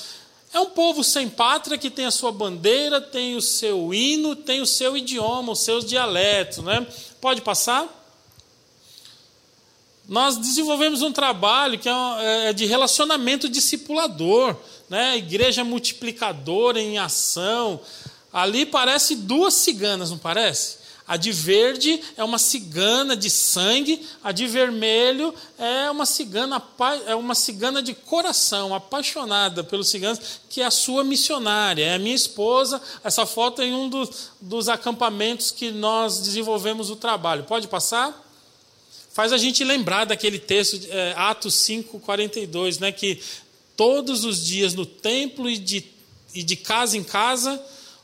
[0.52, 4.62] É um povo sem pátria que tem a sua bandeira, tem o seu hino, tem
[4.62, 6.58] o seu idioma, os seus dialetos.
[6.60, 6.86] Né?
[7.22, 7.88] Pode passar?
[10.08, 14.56] Nós desenvolvemos um trabalho que é, é de relacionamento discipulador,
[14.90, 15.18] né?
[15.18, 17.80] igreja multiplicadora em ação.
[18.34, 20.79] Ali parece duas ciganas, não parece?
[21.10, 26.62] A de verde é uma cigana de sangue, a de vermelho é uma cigana,
[27.08, 31.98] é uma cigana de coração, apaixonada pelos ciganos, que é a sua missionária, é a
[31.98, 32.80] minha esposa.
[33.04, 37.44] Essa foto é em um dos, dos acampamentos que nós desenvolvemos o trabalho.
[37.44, 38.14] Pode passar?
[39.12, 43.20] Faz a gente lembrar daquele texto, é, Atos 5, 42, né, que
[43.76, 45.84] todos os dias no templo e de,
[46.36, 47.60] e de casa em casa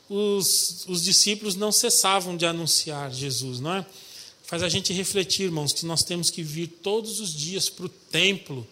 [0.08, 3.86] os, os discípulos não cessavam de anunciar Jesus, não é?
[4.44, 7.88] Faz a gente refletir, irmãos, que nós temos que vir todos os dias para o
[7.88, 8.66] templo,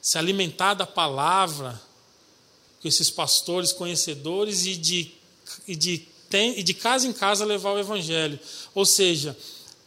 [0.00, 1.80] se alimentar da palavra,
[2.82, 5.10] com esses pastores conhecedores e de,
[5.66, 6.06] e de,
[6.56, 8.38] e de casa em casa levar o evangelho.
[8.74, 9.36] Ou seja,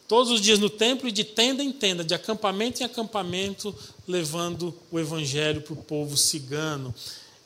[0.08, 3.74] todos os dias no templo e de tenda em tenda, de acampamento em acampamento,
[4.06, 6.92] levando o evangelho para o povo cigano.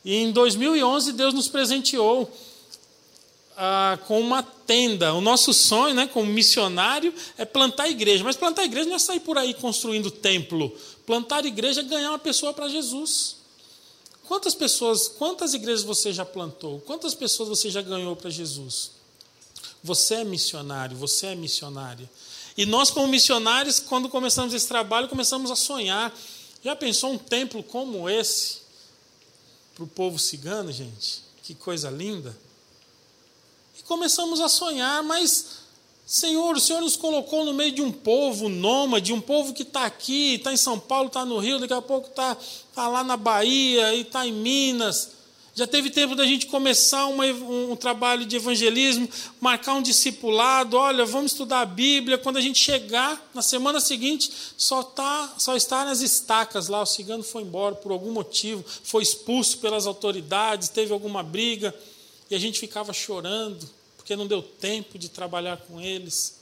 [0.03, 2.31] E em 2011 Deus nos presenteou
[3.61, 5.13] ah, com uma tenda.
[5.15, 8.23] O nosso sonho, né, como missionário, é plantar igreja.
[8.23, 10.73] Mas plantar igreja não é sair por aí construindo templo.
[11.05, 13.37] Plantar igreja é ganhar uma pessoa para Jesus.
[14.29, 16.81] Quantas pessoas, quantas igrejas você já plantou?
[16.83, 18.93] Quantas pessoas você já ganhou para Jesus?
[19.83, 22.09] Você é missionário, você é missionária.
[22.57, 26.17] E nós, como missionários, quando começamos esse trabalho, começamos a sonhar.
[26.63, 28.59] Já pensou um templo como esse
[29.75, 31.23] para o povo cigano, gente?
[31.43, 32.48] Que coisa linda!
[33.79, 35.47] E começamos a sonhar, mas,
[36.05, 39.85] Senhor, o Senhor nos colocou no meio de um povo nômade, um povo que está
[39.85, 42.37] aqui, está em São Paulo, está no Rio, daqui a pouco está
[42.75, 45.13] tá lá na Bahia e está em Minas.
[45.55, 49.09] Já teve tempo da gente começar uma, um, um trabalho de evangelismo,
[49.41, 50.77] marcar um discipulado.
[50.77, 52.17] Olha, vamos estudar a Bíblia.
[52.17, 56.83] Quando a gente chegar na semana seguinte, só, tá, só está nas estacas lá.
[56.83, 61.75] O cigano foi embora por algum motivo, foi expulso pelas autoridades, teve alguma briga.
[62.31, 66.39] E a gente ficava chorando, porque não deu tempo de trabalhar com eles.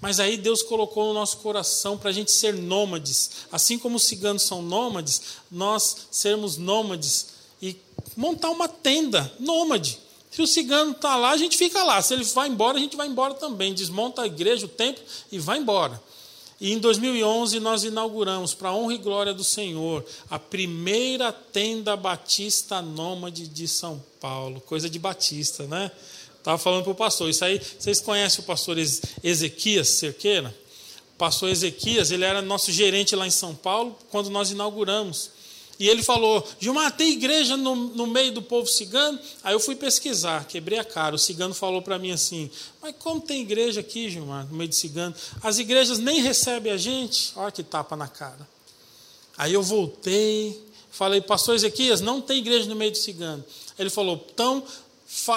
[0.00, 3.30] Mas aí Deus colocou no nosso coração para a gente ser nômades.
[3.52, 7.28] Assim como os ciganos são nômades, nós sermos nômades
[7.60, 7.76] e
[8.16, 10.00] montar uma tenda nômade.
[10.28, 12.02] Se o cigano está lá, a gente fica lá.
[12.02, 13.74] Se ele vai embora, a gente vai embora também.
[13.74, 16.02] Desmonta a igreja, o templo e vai embora.
[16.60, 22.80] E em 2011 nós inauguramos, para honra e glória do Senhor, a primeira tenda batista
[22.80, 24.60] nômade de São Paulo.
[24.60, 25.90] Coisa de batista, né?
[26.38, 27.28] Estava falando para o pastor.
[27.28, 30.54] Isso aí, vocês conhecem o pastor Ezequias Cerqueira?
[31.14, 35.30] O pastor Ezequias, ele era nosso gerente lá em São Paulo quando nós inauguramos.
[35.78, 39.18] E ele falou: Gilmar, tem igreja no, no meio do povo cigano?
[39.42, 41.16] Aí eu fui pesquisar, quebrei a cara.
[41.16, 42.48] O cigano falou para mim assim:
[42.80, 45.14] Mas como tem igreja aqui, Gilmar, no meio de cigano?
[45.42, 47.32] As igrejas nem recebem a gente.
[47.34, 48.48] Olha que tapa na cara.
[49.36, 50.60] Aí eu voltei,
[50.92, 53.44] falei: Pastor Ezequias, não tem igreja no meio do cigano.
[53.76, 54.62] Ele falou: Então,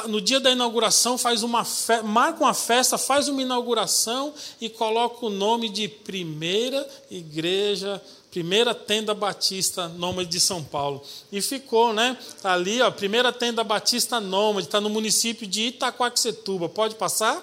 [0.07, 2.03] no dia da inauguração, faz uma fe...
[2.03, 7.99] marca uma festa, faz uma inauguração e coloca o nome de Primeira Igreja
[8.35, 11.01] primeira tenda batista nômade de São Paulo.
[11.31, 12.17] E ficou, né?
[12.19, 16.67] Está ali, ó, primeira tenda batista nômade, está no município de Itaquaquecetuba.
[16.67, 17.41] Pode passar?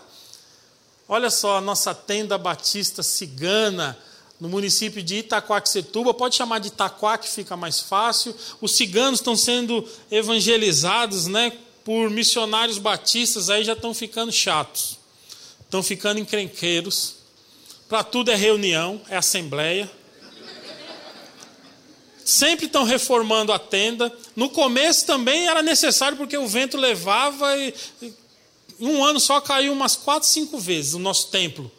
[1.08, 3.98] Olha só a nossa tenda batista cigana
[4.43, 6.12] no município de Itaquaquecetuba.
[6.12, 8.34] Pode chamar de Itaquá, que fica mais fácil.
[8.61, 11.53] Os ciganos estão sendo evangelizados, né?
[11.84, 14.99] Por missionários batistas, aí já estão ficando chatos.
[15.61, 17.14] Estão ficando encrenqueiros.
[17.88, 19.88] Para tudo é reunião, é assembleia
[22.24, 24.11] sempre estão reformando a tenda.
[24.34, 28.14] No começo também era necessário porque o vento levava e, e
[28.80, 31.70] um ano só caiu umas quatro, cinco vezes o nosso templo.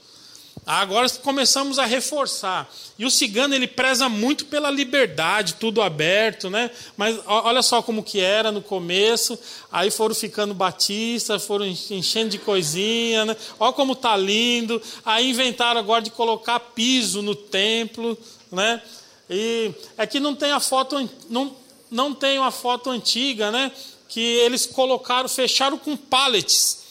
[0.65, 2.71] Agora começamos a reforçar.
[2.97, 6.71] E o cigano ele preza muito pela liberdade, tudo aberto, né?
[6.95, 9.37] Mas olha só como que era no começo.
[9.69, 13.35] Aí foram ficando batistas, foram enchendo de coisinha, né?
[13.59, 14.81] Olha como tá lindo.
[15.03, 18.17] Aí inventaram agora de colocar piso no templo,
[18.49, 18.81] né?
[19.29, 21.55] E aqui não tem a foto, não,
[21.91, 23.69] não tem uma foto antiga, né?
[24.07, 26.82] Que eles colocaram, fecharam com pallets.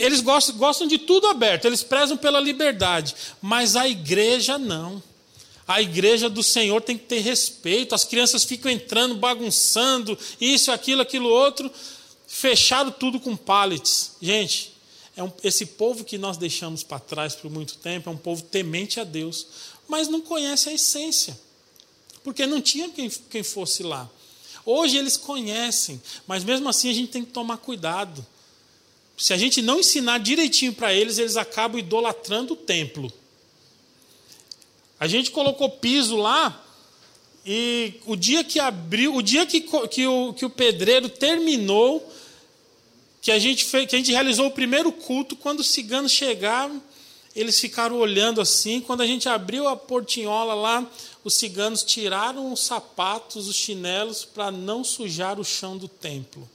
[0.00, 3.14] Eles gostam, gostam de tudo aberto, eles prezam pela liberdade.
[3.40, 5.02] Mas a igreja não.
[5.66, 7.94] A igreja do Senhor tem que ter respeito.
[7.94, 11.70] As crianças ficam entrando, bagunçando, isso, aquilo, aquilo outro.
[12.26, 14.12] Fecharam tudo com pallets.
[14.20, 14.72] Gente,
[15.16, 18.42] é um, esse povo que nós deixamos para trás por muito tempo é um povo
[18.42, 19.46] temente a Deus
[19.92, 21.38] mas não conhece a essência,
[22.24, 24.08] porque não tinha quem, quem fosse lá.
[24.64, 28.24] Hoje eles conhecem, mas mesmo assim a gente tem que tomar cuidado.
[29.16, 33.12] Se a gente não ensinar direitinho para eles, eles acabam idolatrando o templo.
[34.98, 36.64] A gente colocou piso lá,
[37.44, 42.08] e o dia que abriu, o dia que, que, o, que o pedreiro terminou,
[43.20, 46.80] que a, gente fez, que a gente realizou o primeiro culto, quando os ciganos chegaram,
[47.34, 48.80] eles ficaram olhando assim.
[48.80, 50.88] Quando a gente abriu a portinhola lá,
[51.24, 56.48] os ciganos tiraram os sapatos, os chinelos, para não sujar o chão do templo.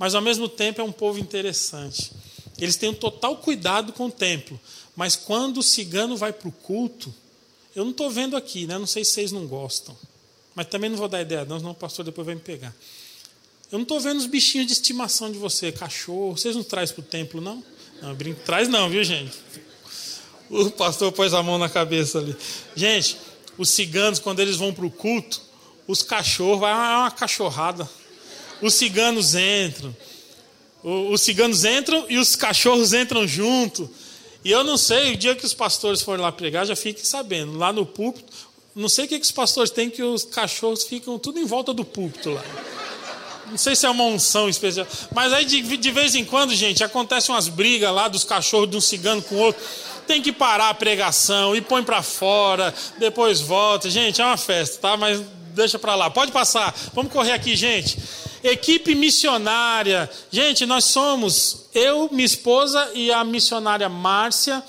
[0.00, 2.10] Mas ao mesmo tempo é um povo interessante.
[2.58, 4.58] Eles têm um total cuidado com o templo.
[4.96, 7.14] Mas quando o cigano vai para o culto,
[7.76, 8.78] eu não estou vendo aqui, né?
[8.78, 9.94] não sei se vocês não gostam.
[10.54, 12.74] Mas também não vou dar ideia, não, senão o pastor depois vai me pegar.
[13.70, 16.34] Eu não estou vendo os bichinhos de estimação de você, cachorro.
[16.34, 17.62] Vocês não trazem para o templo, não?
[18.00, 19.36] Não, brinco, traz não, viu, gente?
[20.48, 22.34] O pastor pôs a mão na cabeça ali.
[22.74, 23.18] Gente,
[23.58, 25.42] os ciganos, quando eles vão para o culto,
[25.86, 27.86] os cachorros, vai uma cachorrada.
[28.62, 29.94] Os ciganos entram.
[30.82, 33.90] Os ciganos entram e os cachorros entram junto.
[34.44, 37.58] E eu não sei, o dia que os pastores forem lá pregar, já fiquem sabendo.
[37.58, 38.32] Lá no púlpito,
[38.74, 41.74] não sei o que, que os pastores têm, que os cachorros ficam tudo em volta
[41.74, 42.44] do púlpito lá.
[43.50, 44.86] Não sei se é uma unção especial.
[45.12, 48.76] Mas aí, de, de vez em quando, gente, acontecem umas brigas lá dos cachorros de
[48.76, 49.60] um cigano com o outro.
[50.06, 53.90] Tem que parar a pregação e põe para fora, depois volta.
[53.90, 54.96] Gente, é uma festa, tá?
[54.96, 55.20] Mas
[55.54, 56.10] deixa para lá.
[56.10, 56.74] Pode passar.
[56.94, 57.98] Vamos correr aqui, gente.
[58.42, 60.10] Equipe missionária.
[60.30, 64.62] Gente, nós somos eu, minha esposa e a missionária Márcia.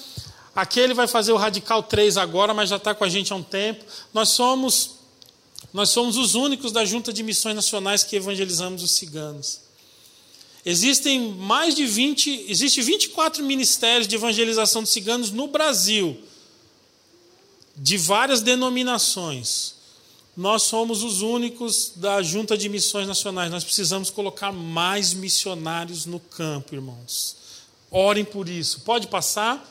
[0.55, 3.43] Aquele vai fazer o Radical 3 agora, mas já está com a gente há um
[3.43, 3.85] tempo.
[4.13, 5.01] Nós somos
[5.73, 9.61] nós somos os únicos da Junta de Missões Nacionais que evangelizamos os ciganos.
[10.65, 16.19] Existem mais de 20, existe 24 ministérios de evangelização dos ciganos no Brasil,
[17.75, 19.75] de várias denominações.
[20.35, 23.51] Nós somos os únicos da Junta de Missões Nacionais.
[23.51, 27.35] Nós precisamos colocar mais missionários no campo, irmãos.
[27.91, 28.81] Orem por isso.
[28.81, 29.67] Pode passar?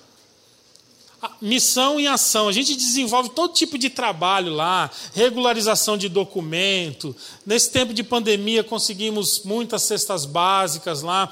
[1.41, 2.49] Missão em ação.
[2.49, 7.17] A gente desenvolve todo tipo de trabalho lá, regularização de documento.
[7.45, 11.31] Nesse tempo de pandemia conseguimos muitas cestas básicas lá,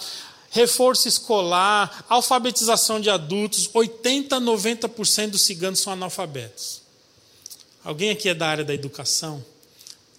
[0.51, 3.68] reforço escolar, alfabetização de adultos.
[3.74, 6.88] 80, 90% dos ciganos são analfabetos.
[7.85, 9.45] Alguém aqui é da área da educação?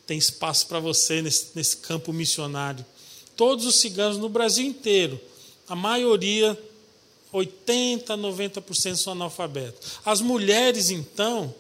[0.08, 2.86] Tem espaço para você nesse, nesse campo missionário.
[3.36, 5.20] Todos os ciganos no Brasil inteiro,
[5.68, 6.58] a maioria
[7.32, 10.00] 80, 90% são analfabetos.
[10.04, 11.54] As mulheres, então,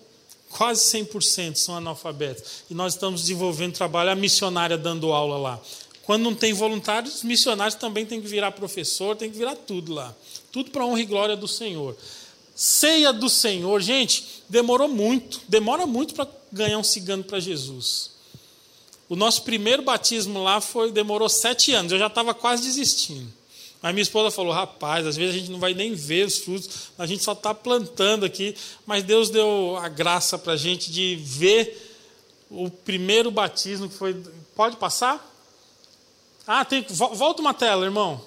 [0.50, 2.64] quase 100% são analfabetas.
[2.70, 5.62] E nós estamos desenvolvendo trabalho, a missionária dando aula lá.
[6.04, 9.94] Quando não tem voluntários, os missionários também têm que virar professor, tem que virar tudo
[9.94, 10.16] lá.
[10.52, 11.96] Tudo para honra e glória do Senhor.
[12.60, 18.12] Ceia do Senhor, gente, demorou muito, demora muito para ganhar um cigano para Jesus.
[19.08, 23.32] O nosso primeiro batismo lá foi demorou sete anos, eu já estava quase desistindo.
[23.82, 26.92] Mas minha esposa falou: rapaz, às vezes a gente não vai nem ver os frutos,
[26.98, 28.54] a gente só está plantando aqui.
[28.86, 31.98] Mas Deus deu a graça para a gente de ver
[32.52, 34.22] o primeiro batismo que foi.
[34.54, 35.26] Pode passar?
[36.46, 36.86] Ah, tem.
[36.90, 38.20] Volta uma tela, irmão.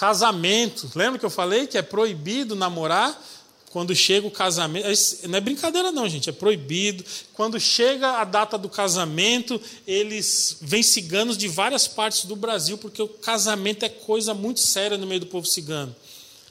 [0.00, 0.90] Casamento.
[0.94, 3.22] Lembra que eu falei que é proibido namorar?
[3.68, 4.88] Quando chega o casamento,
[5.28, 7.04] não é brincadeira não, gente, é proibido.
[7.34, 13.02] Quando chega a data do casamento, eles vêm ciganos de várias partes do Brasil, porque
[13.02, 15.94] o casamento é coisa muito séria no meio do povo cigano.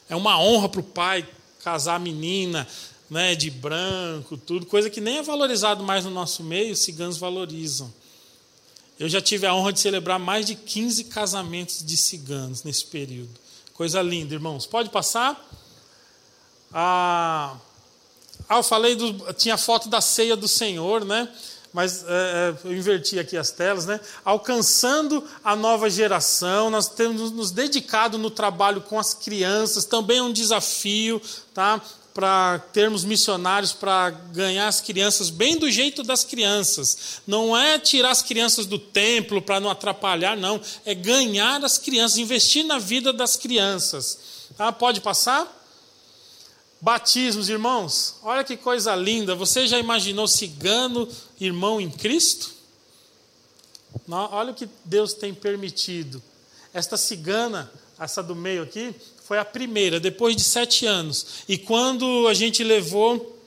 [0.08, 1.28] É uma honra para o pai
[1.64, 2.68] casar a menina,
[3.10, 7.18] né, de branco, tudo, coisa que nem é valorizado mais no nosso meio, os ciganos
[7.18, 7.92] valorizam.
[9.00, 13.32] Eu já tive a honra de celebrar mais de 15 casamentos de ciganos nesse período.
[13.74, 14.68] Coisa linda, irmãos.
[14.68, 15.42] Pode passar?
[16.74, 17.56] Ah,
[18.50, 19.34] eu falei do.
[19.34, 21.30] Tinha foto da ceia do Senhor, né?
[21.72, 24.02] Mas é, eu inverti aqui as telas, né?
[24.26, 30.24] Alcançando a nova geração, nós temos nos dedicado no trabalho com as crianças, também é
[30.24, 31.22] um desafio,
[31.54, 31.82] tá?
[32.14, 37.22] Para termos missionários para ganhar as crianças bem do jeito das crianças.
[37.26, 40.60] Não é tirar as crianças do templo para não atrapalhar, não.
[40.86, 44.18] É ganhar as crianças, investir na vida das crianças.
[44.58, 44.72] Tá?
[44.72, 45.56] Pode passar?
[46.82, 49.36] Batismos, irmãos, olha que coisa linda.
[49.36, 52.52] Você já imaginou cigano, irmão em Cristo?
[54.08, 56.22] Não, olha o que Deus tem permitido.
[56.74, 58.96] Esta cigana, essa do meio aqui,
[59.30, 61.44] foi a primeira, depois de sete anos.
[61.48, 63.38] E quando a gente levou.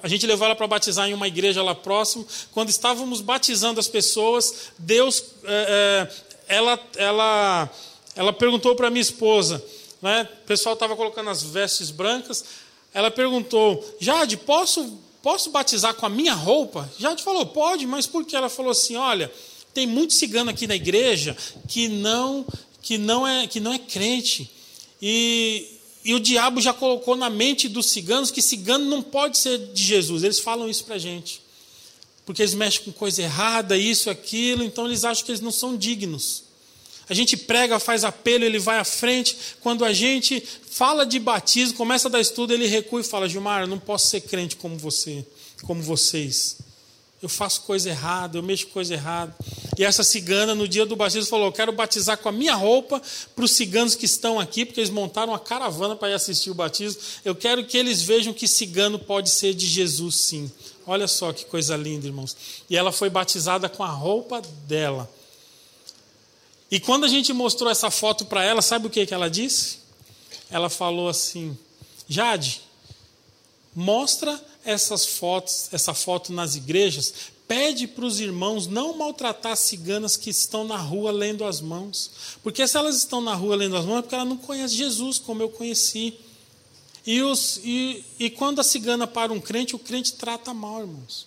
[0.00, 2.24] A gente levou ela para batizar em uma igreja lá próximo.
[2.52, 6.08] Quando estávamos batizando as pessoas, Deus, é,
[6.48, 7.70] é, ela, ela,
[8.14, 9.64] ela perguntou para minha esposa:
[10.00, 10.28] né?
[10.44, 12.44] O pessoal estava colocando as vestes brancas.
[12.94, 16.88] Ela perguntou: Jade, posso, posso batizar com a minha roupa?
[16.96, 18.36] Jade falou: pode, mas por que?
[18.36, 19.32] Ela falou assim: olha,
[19.74, 22.46] tem muito cigano aqui na igreja que não,
[22.80, 24.57] que não, é, que não é crente.
[25.00, 29.58] E, e o diabo já colocou na mente dos ciganos que cigano não pode ser
[29.72, 30.22] de Jesus.
[30.22, 31.40] Eles falam isso para a gente.
[32.24, 35.76] Porque eles mexem com coisa errada, isso, aquilo, então eles acham que eles não são
[35.76, 36.44] dignos.
[37.08, 39.34] A gente prega, faz apelo, ele vai à frente.
[39.60, 43.62] Quando a gente fala de batismo, começa a dar estudo, ele recua e fala: Gilmar,
[43.62, 45.24] eu não posso ser crente como você,
[45.62, 46.58] como vocês.
[47.20, 49.34] Eu faço coisa errada, eu mexo coisa errada.
[49.76, 53.02] E essa cigana, no dia do batismo, falou: Eu quero batizar com a minha roupa
[53.34, 56.54] para os ciganos que estão aqui, porque eles montaram uma caravana para ir assistir o
[56.54, 57.00] batismo.
[57.24, 60.50] Eu quero que eles vejam que cigano pode ser de Jesus, sim.
[60.86, 62.36] Olha só que coisa linda, irmãos.
[62.70, 65.10] E ela foi batizada com a roupa dela.
[66.70, 69.78] E quando a gente mostrou essa foto para ela, sabe o que, que ela disse?
[70.50, 71.58] Ela falou assim:
[72.08, 72.62] Jade,
[73.74, 77.14] mostra essas fotos, essa foto nas igrejas,
[77.48, 82.10] pede para os irmãos não maltratar as ciganas que estão na rua lendo as mãos.
[82.42, 85.18] Porque se elas estão na rua lendo as mãos, é porque ela não conhece Jesus
[85.18, 86.18] como eu conheci.
[87.06, 91.26] E, os, e, e quando a cigana para um crente, o crente trata mal, irmãos.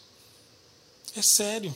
[1.15, 1.73] É sério.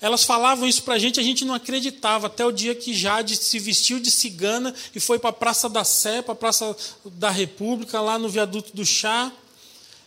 [0.00, 3.36] Elas falavam isso para a gente, a gente não acreditava, até o dia que Jade
[3.36, 7.30] se vestiu de cigana e foi para a Praça da Sé, para a Praça da
[7.30, 9.32] República, lá no viaduto do Chá,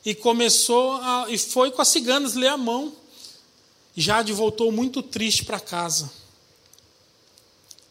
[0.06, 2.94] e começou a, e foi com as ciganas ler a mão.
[3.96, 6.10] Jade voltou muito triste para casa.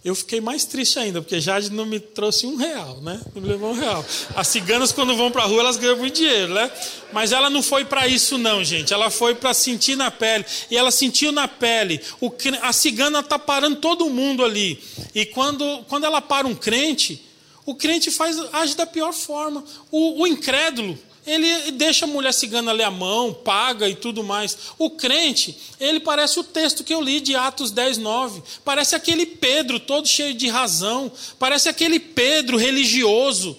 [0.02, 3.20] Eu fiquei mais triste ainda, porque Jade não me trouxe um real, né?
[3.34, 4.02] Não me levou um real.
[4.34, 6.72] As ciganas, quando vão para a rua, elas ganham muito dinheiro, né?
[7.12, 8.94] Mas ela não foi para isso, não, gente.
[8.94, 10.46] Ela foi para sentir na pele.
[10.70, 12.00] E ela sentiu na pele.
[12.18, 12.32] O,
[12.62, 14.82] a cigana está parando todo mundo ali.
[15.14, 17.22] E quando, quando ela para um crente,
[17.66, 19.62] o crente faz, age da pior forma.
[19.90, 20.98] O, o incrédulo,
[21.30, 24.58] ele deixa a mulher cigana ler a mão, paga e tudo mais.
[24.76, 28.42] O crente, ele parece o texto que eu li de Atos 10, 9.
[28.64, 31.10] Parece aquele Pedro todo cheio de razão.
[31.38, 33.56] Parece aquele Pedro religioso.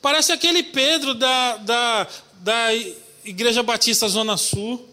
[0.00, 2.06] Parece aquele Pedro da, da,
[2.40, 2.68] da
[3.24, 4.88] Igreja Batista Zona Sul.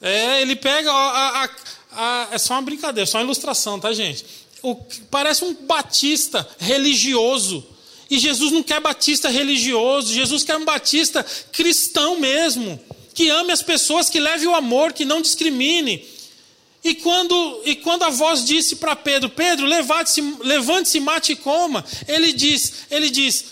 [0.00, 0.90] É, ele pega.
[0.90, 1.50] A, a,
[1.92, 4.24] a, é só uma brincadeira, só uma ilustração, tá, gente?
[4.62, 4.74] O,
[5.10, 7.73] parece um batista religioso
[8.10, 12.80] e Jesus não quer batista religioso, Jesus quer um batista cristão mesmo,
[13.14, 16.04] que ame as pessoas, que leve o amor, que não discrimine.
[16.82, 21.82] E quando, e quando a voz disse para Pedro, Pedro, levante-se, levante-se, mate e coma,
[22.06, 23.46] ele diz, ele diz,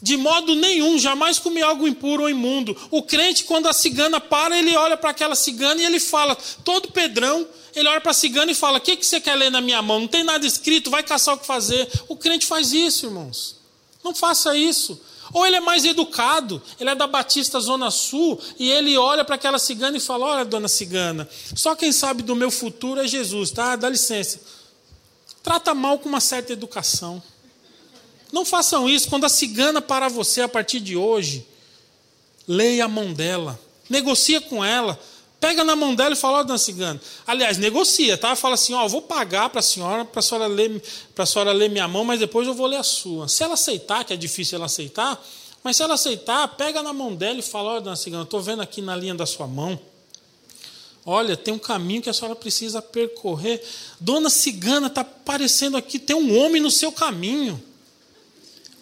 [0.00, 2.76] de modo nenhum, jamais comi algo impuro ou imundo.
[2.90, 6.92] O crente, quando a cigana para, ele olha para aquela cigana e ele fala, todo
[6.92, 9.60] pedrão, ele olha para a cigana e fala: O que, que você quer ler na
[9.60, 10.00] minha mão?
[10.00, 11.88] Não tem nada escrito, vai caçar o que fazer.
[12.08, 13.56] O crente faz isso, irmãos.
[14.04, 15.00] Não faça isso.
[15.32, 19.36] Ou ele é mais educado, ele é da Batista Zona Sul, e ele olha para
[19.36, 23.50] aquela cigana e fala: Olha, dona cigana, só quem sabe do meu futuro é Jesus,
[23.50, 23.74] tá?
[23.76, 24.40] Dá licença.
[25.42, 27.22] Trata mal com uma certa educação.
[28.30, 29.08] Não façam isso.
[29.08, 31.46] Quando a cigana para você a partir de hoje,
[32.46, 33.58] leia a mão dela,
[33.88, 34.98] negocia com ela,
[35.42, 37.00] Pega na mão dela e fala, ó, dona cigana.
[37.26, 38.36] Aliás, negocia, tá?
[38.36, 40.80] Fala assim, ó, vou pagar para a senhora, para a senhora ler,
[41.16, 43.26] para a senhora ler minha mão, mas depois eu vou ler a sua.
[43.26, 45.20] Se ela aceitar, que é difícil ela aceitar,
[45.64, 48.62] mas se ela aceitar, pega na mão dela e fala, ó, dona cigana, estou vendo
[48.62, 49.76] aqui na linha da sua mão.
[51.04, 53.60] Olha, tem um caminho que a senhora precisa percorrer.
[53.98, 57.60] Dona cigana, está aparecendo aqui, tem um homem no seu caminho.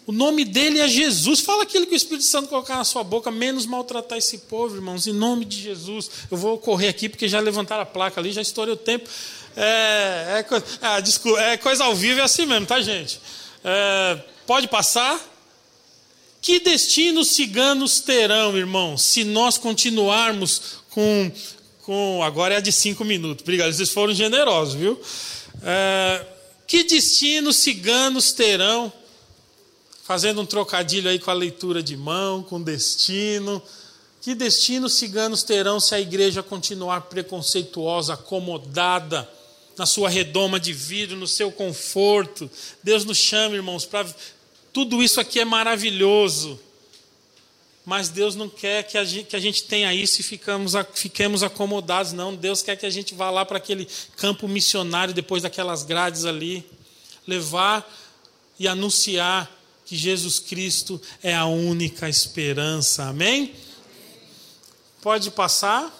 [0.05, 1.39] O nome dele é Jesus.
[1.41, 5.05] Fala aquilo que o Espírito Santo colocar na sua boca, menos maltratar esse povo, irmãos,
[5.05, 6.09] em nome de Jesus.
[6.29, 9.07] Eu vou correr aqui porque já levantaram a placa ali, já estourei o tempo.
[9.55, 10.65] É, é, coisa,
[11.03, 13.21] desculpa, é coisa ao vivo, é assim mesmo, tá, gente?
[13.63, 15.19] É, pode passar?
[16.41, 21.31] Que destino ciganos terão, irmãos, se nós continuarmos com.
[21.83, 23.43] com agora é a de cinco minutos.
[23.43, 24.99] Obrigado, vocês foram generosos, viu?
[25.61, 26.25] É,
[26.65, 28.91] que destino ciganos terão
[30.11, 33.63] fazendo um trocadilho aí com a leitura de mão, com destino.
[34.19, 39.29] Que destino ciganos terão se a igreja continuar preconceituosa, acomodada
[39.77, 42.51] na sua redoma de vidro, no seu conforto?
[42.83, 44.13] Deus nos chama, irmãos, para.
[44.73, 46.59] Tudo isso aqui é maravilhoso.
[47.85, 51.41] Mas Deus não quer que a gente, que a gente tenha isso e ficamos, fiquemos
[51.41, 52.35] acomodados, não.
[52.35, 53.87] Deus quer que a gente vá lá para aquele
[54.17, 56.69] campo missionário, depois daquelas grades ali,
[57.25, 57.89] levar
[58.59, 59.60] e anunciar
[59.91, 63.03] que Jesus Cristo é a única esperança.
[63.07, 63.53] Amém?
[65.01, 65.93] Pode passar.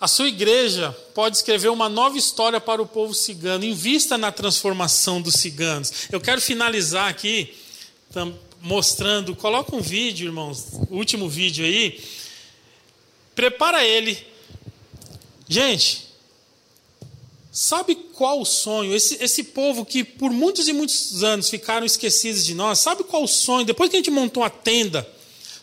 [0.00, 3.64] A sua igreja pode escrever uma nova história para o povo cigano.
[3.64, 5.92] Invista na transformação dos ciganos.
[6.12, 7.52] Eu quero finalizar aqui
[8.60, 9.34] mostrando.
[9.34, 10.68] Coloca um vídeo, irmãos.
[10.88, 12.00] Último vídeo aí.
[13.34, 14.24] Prepara ele.
[15.48, 16.05] Gente,
[17.56, 18.94] Sabe qual o sonho?
[18.94, 23.24] Esse, esse povo que por muitos e muitos anos ficaram esquecidos de nós, sabe qual
[23.24, 23.64] o sonho?
[23.64, 25.08] Depois que a gente montou a tenda,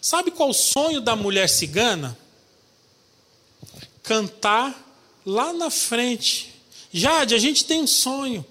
[0.01, 2.17] sabe qual o sonho da mulher cigana?
[4.01, 4.75] Cantar
[5.23, 6.51] lá na frente.
[6.91, 8.43] Jade, a gente tem um sonho.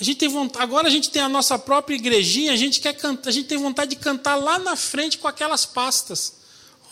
[0.00, 2.94] A gente tem vontade, agora a gente tem a nossa própria igrejinha, a gente quer
[2.94, 6.32] cantar, a gente tem vontade de cantar lá na frente com aquelas pastas.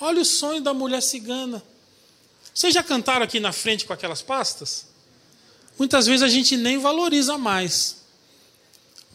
[0.03, 1.63] Olha o sonho da mulher cigana.
[2.53, 4.86] Vocês já cantaram aqui na frente com aquelas pastas?
[5.79, 7.97] Muitas vezes a gente nem valoriza mais.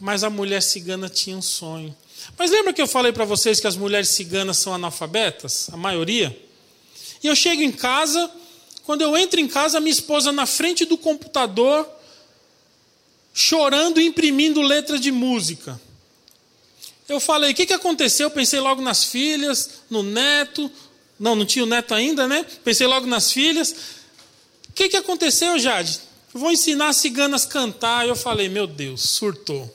[0.00, 1.96] Mas a mulher cigana tinha um sonho.
[2.38, 5.68] Mas lembra que eu falei para vocês que as mulheres ciganas são analfabetas?
[5.72, 6.36] A maioria?
[7.22, 8.30] E eu chego em casa,
[8.84, 11.88] quando eu entro em casa, minha esposa na frente do computador,
[13.34, 15.80] chorando e imprimindo letras de música.
[17.08, 18.26] Eu falei, o que, que aconteceu?
[18.26, 20.70] Eu pensei logo nas filhas, no neto,
[21.18, 22.44] Não, não tinha o neto ainda, né?
[22.64, 23.72] Pensei logo nas filhas.
[24.68, 26.00] O que, que aconteceu, Jade?
[26.32, 28.08] Vou ensinar as ciganas a cantar.
[28.08, 29.72] Eu falei, meu Deus, surtou.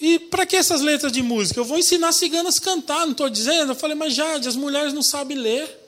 [0.00, 1.60] E para que essas letras de música?
[1.60, 3.72] Eu vou ensinar as ciganas a cantar, não estou dizendo.
[3.72, 5.78] Eu falei, mas Jade, as mulheres não sabem ler.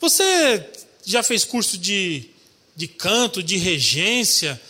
[0.00, 0.66] Você
[1.04, 2.30] já fez curso de,
[2.74, 4.60] de canto, de regência?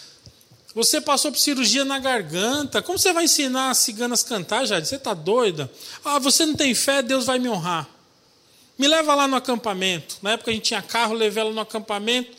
[0.74, 2.82] Você passou por cirurgia na garganta.
[2.82, 4.88] Como você vai ensinar as ciganas a cantar, Jade?
[4.88, 5.70] Você está doida?
[6.04, 7.88] Ah, você não tem fé, Deus vai me honrar.
[8.76, 10.18] Me leva lá no acampamento.
[10.20, 12.36] Na época a gente tinha carro, levei ela no acampamento.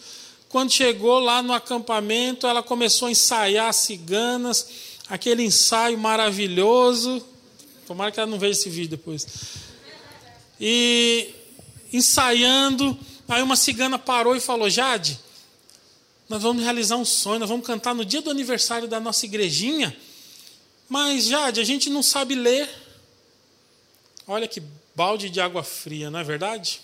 [0.49, 4.67] Quando chegou lá no acampamento, ela começou a ensaiar as ciganas,
[5.09, 7.25] aquele ensaio maravilhoso.
[7.87, 9.25] Tomara que ela não veja esse vídeo depois.
[10.59, 11.33] E
[11.91, 15.19] ensaiando, aí uma cigana parou e falou: Jade,
[16.27, 19.95] nós vamos realizar um sonho, nós vamos cantar no dia do aniversário da nossa igrejinha.
[20.87, 22.69] Mas, Jade, a gente não sabe ler.
[24.27, 24.61] Olha que
[24.95, 26.81] balde de água fria, não é verdade?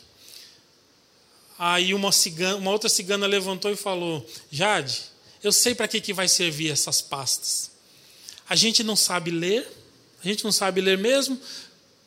[1.57, 5.03] Aí uma, cigana, uma outra cigana levantou e falou: Jade,
[5.43, 7.71] eu sei para que, que vai servir essas pastas.
[8.49, 9.67] A gente não sabe ler,
[10.23, 11.39] a gente não sabe ler mesmo.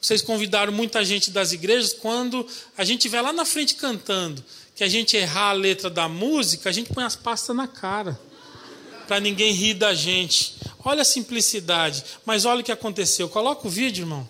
[0.00, 1.94] Vocês convidaram muita gente das igrejas.
[1.94, 2.46] Quando
[2.76, 4.44] a gente estiver lá na frente cantando,
[4.74, 8.20] que a gente errar a letra da música, a gente põe as pastas na cara.
[9.06, 10.56] Para ninguém rir da gente.
[10.84, 12.04] Olha a simplicidade.
[12.26, 13.28] Mas olha o que aconteceu.
[13.28, 14.28] Coloca o vídeo, irmão.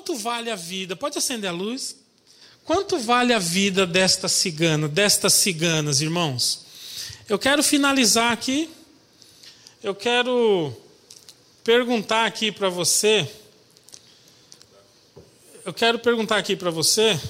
[0.00, 0.96] Quanto vale a vida?
[0.96, 1.94] Pode acender a luz?
[2.64, 6.64] Quanto vale a vida desta cigana, destas ciganas, irmãos?
[7.28, 8.70] Eu quero finalizar aqui.
[9.82, 10.74] Eu quero
[11.62, 13.30] perguntar aqui para você.
[15.66, 17.20] Eu quero perguntar aqui para você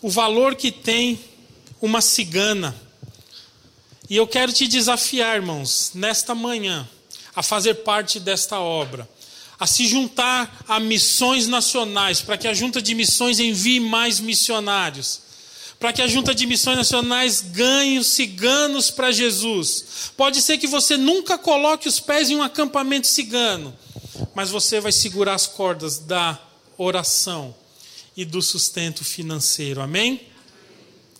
[0.00, 1.22] o valor que tem
[1.82, 2.74] uma cigana.
[4.08, 6.88] E eu quero te desafiar, irmãos, nesta manhã,
[7.36, 9.06] a fazer parte desta obra,
[9.62, 15.20] a se juntar a missões nacionais, para que a junta de missões envie mais missionários,
[15.78, 20.10] para que a junta de missões nacionais ganhe os ciganos para Jesus.
[20.16, 23.72] Pode ser que você nunca coloque os pés em um acampamento cigano,
[24.34, 26.36] mas você vai segurar as cordas da
[26.76, 27.54] oração
[28.16, 29.80] e do sustento financeiro.
[29.80, 30.22] Amém?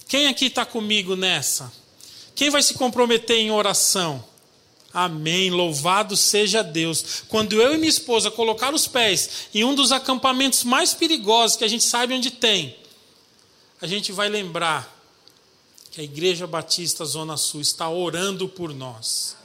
[0.09, 1.73] Quem aqui está comigo nessa?
[2.35, 4.32] Quem vai se comprometer em oração?
[4.93, 5.51] Amém.
[5.51, 7.25] Louvado seja Deus.
[7.29, 11.65] Quando eu e minha esposa colocar os pés em um dos acampamentos mais perigosos que
[11.65, 12.77] a gente sabe onde tem,
[13.81, 15.01] a gente vai lembrar
[15.91, 19.37] que a Igreja Batista Zona Sul está orando por nós.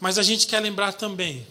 [0.00, 1.46] Mas a gente quer lembrar também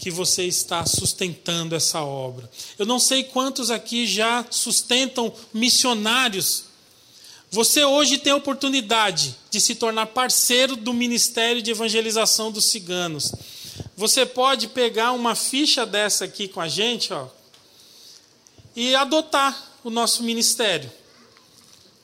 [0.00, 2.50] que você está sustentando essa obra.
[2.78, 6.64] Eu não sei quantos aqui já sustentam missionários.
[7.52, 13.32] Você hoje tem a oportunidade de se tornar parceiro do Ministério de Evangelização dos Ciganos.
[13.96, 17.26] Você pode pegar uma ficha dessa aqui com a gente, ó,
[18.76, 20.90] e adotar o nosso ministério.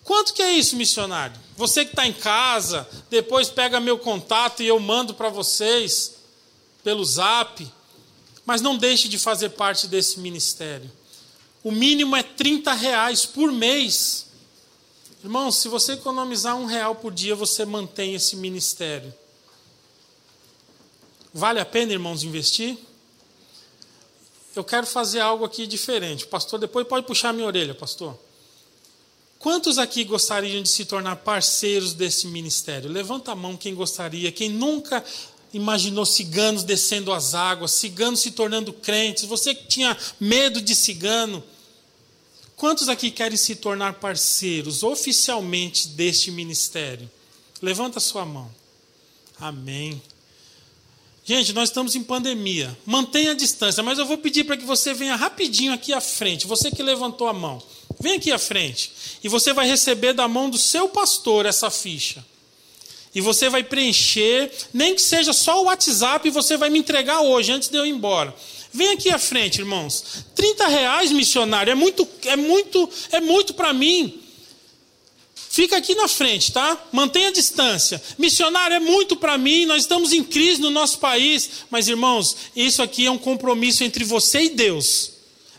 [0.02, 1.40] Quanto que é isso, missionário?
[1.56, 6.14] Você que está em casa, depois pega meu contato e eu mando para vocês
[6.82, 7.66] pelo zap.
[8.44, 10.90] Mas não deixe de fazer parte desse ministério.
[11.62, 14.25] O mínimo é 30 reais por mês.
[15.26, 19.12] Irmão, se você economizar um real por dia, você mantém esse ministério.
[21.34, 22.78] Vale a pena, irmãos, investir?
[24.54, 26.28] Eu quero fazer algo aqui diferente.
[26.28, 28.16] Pastor, depois pode puxar minha orelha, pastor.
[29.40, 32.88] Quantos aqui gostariam de se tornar parceiros desse ministério?
[32.88, 35.04] Levanta a mão quem gostaria, quem nunca
[35.52, 41.42] imaginou ciganos descendo as águas, ciganos se tornando crentes, você que tinha medo de cigano.
[42.56, 47.08] Quantos aqui querem se tornar parceiros oficialmente deste ministério?
[47.60, 48.50] Levanta a sua mão.
[49.38, 50.00] Amém.
[51.22, 52.76] Gente, nós estamos em pandemia.
[52.86, 56.46] Mantenha a distância, mas eu vou pedir para que você venha rapidinho aqui à frente.
[56.46, 57.62] Você que levantou a mão.
[58.00, 58.92] Vem aqui à frente.
[59.22, 62.24] E você vai receber da mão do seu pastor essa ficha.
[63.14, 67.20] E você vai preencher, nem que seja só o WhatsApp, e você vai me entregar
[67.20, 68.34] hoje, antes de eu ir embora.
[68.76, 70.04] Vem aqui à frente, irmãos.
[70.34, 74.20] 30 reais, missionário, é muito, é muito, é muito para mim.
[75.34, 76.78] Fica aqui na frente, tá?
[76.92, 78.02] Mantenha a distância.
[78.18, 81.48] Missionário é muito para mim, nós estamos em crise no nosso país.
[81.70, 85.12] Mas, irmãos, isso aqui é um compromisso entre você e Deus.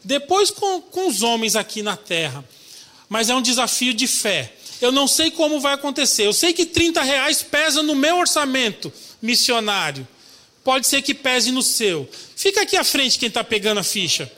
[0.03, 2.47] Depois com, com os homens aqui na terra.
[3.09, 4.53] Mas é um desafio de fé.
[4.79, 6.27] Eu não sei como vai acontecer.
[6.27, 10.07] Eu sei que 30 reais pesa no meu orçamento missionário.
[10.67, 12.09] Pode ser que pese no seu.
[12.35, 14.29] Fica aqui à frente quem está pegando a ficha.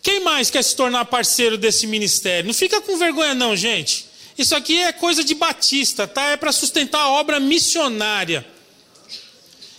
[0.00, 2.46] Quem mais quer se tornar parceiro desse ministério?
[2.46, 4.06] Não fica com vergonha, não, gente.
[4.38, 6.30] Isso aqui é coisa de batista, tá?
[6.30, 8.46] É para sustentar a obra missionária.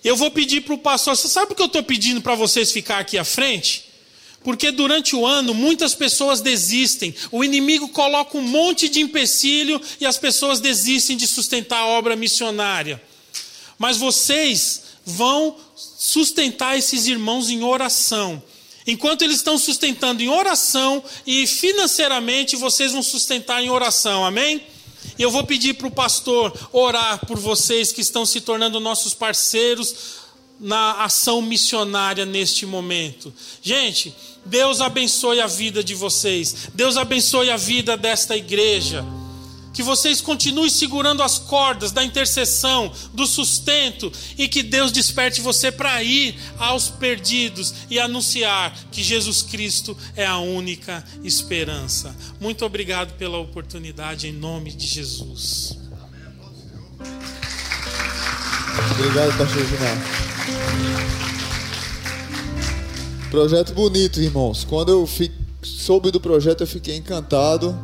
[0.04, 1.18] Eu vou pedir para o pastor.
[1.18, 3.86] Você sabe por que eu estou pedindo para vocês ficar aqui à frente?
[4.44, 7.16] Porque durante o ano muitas pessoas desistem.
[7.32, 12.16] O inimigo coloca um monte de empecilho e as pessoas desistem de sustentar a obra
[12.16, 13.02] missionária.
[13.80, 18.42] Mas vocês vão sustentar esses irmãos em oração.
[18.86, 24.62] Enquanto eles estão sustentando em oração e financeiramente vocês vão sustentar em oração, amém?
[25.18, 29.96] Eu vou pedir para o pastor orar por vocês que estão se tornando nossos parceiros
[30.60, 33.34] na ação missionária neste momento.
[33.62, 34.14] Gente,
[34.46, 39.06] Deus abençoe a vida de vocês, Deus abençoe a vida desta igreja.
[39.74, 45.72] Que vocês continuem segurando as cordas da intercessão, do sustento, e que Deus desperte você
[45.72, 52.16] para ir aos perdidos e anunciar que Jesus Cristo é a única esperança.
[52.40, 55.76] Muito obrigado pela oportunidade, em nome de Jesus.
[58.92, 59.98] Obrigado, pastor Gilmar.
[63.30, 64.64] Projeto bonito, irmãos.
[64.64, 65.10] Quando eu
[65.64, 67.76] soube do projeto, eu fiquei encantado.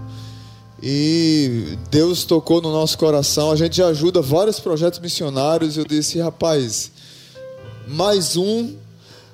[0.82, 3.52] E Deus tocou no nosso coração.
[3.52, 5.78] A gente ajuda vários projetos missionários.
[5.78, 6.92] Eu disse, rapaz,
[7.88, 8.76] mais um.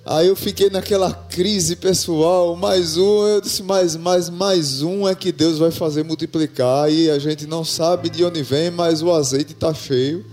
[0.05, 5.15] Aí eu fiquei naquela crise pessoal, mais um, eu disse, mais, mais, mais um é
[5.15, 9.11] que Deus vai fazer multiplicar e a gente não sabe de onde vem, mas o
[9.11, 10.23] azeite está cheio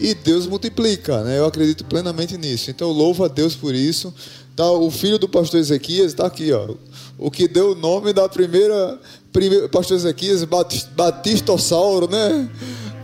[0.00, 1.38] e Deus multiplica, né?
[1.38, 2.70] Eu acredito plenamente nisso.
[2.70, 4.12] Então eu louvo a Deus por isso.
[4.56, 6.74] Tá, o filho do pastor Ezequias está aqui, ó.
[7.16, 8.98] O que deu o nome da primeira,
[9.32, 12.48] primeiro, pastor Ezequias, Batis- Batistossauro, né?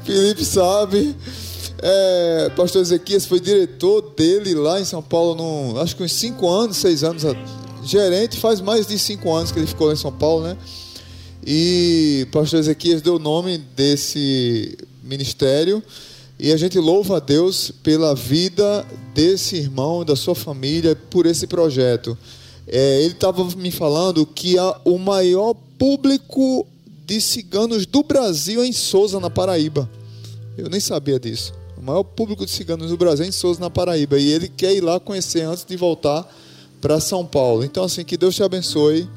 [0.04, 1.16] Felipe sabe.
[1.80, 6.48] É, pastor Ezequias foi diretor dele lá em São Paulo, num, acho que uns 5
[6.48, 7.22] anos, 6 anos.
[7.84, 10.56] Gerente, faz mais de 5 anos que ele ficou lá em São Paulo, né?
[11.46, 15.82] E pastor Ezequias deu o nome desse ministério.
[16.38, 21.46] E a gente louva a Deus pela vida desse irmão, da sua família, por esse
[21.46, 22.16] projeto.
[22.66, 26.66] É, ele estava me falando que a, o maior público
[27.06, 29.88] de ciganos do Brasil em Souza, na Paraíba.
[30.56, 31.54] Eu nem sabia disso.
[31.76, 34.18] O maior público de ciganos do Brasil em Souza, na Paraíba.
[34.18, 36.28] E ele quer ir lá conhecer antes de voltar
[36.80, 37.64] para São Paulo.
[37.64, 39.08] Então, assim, que Deus te abençoe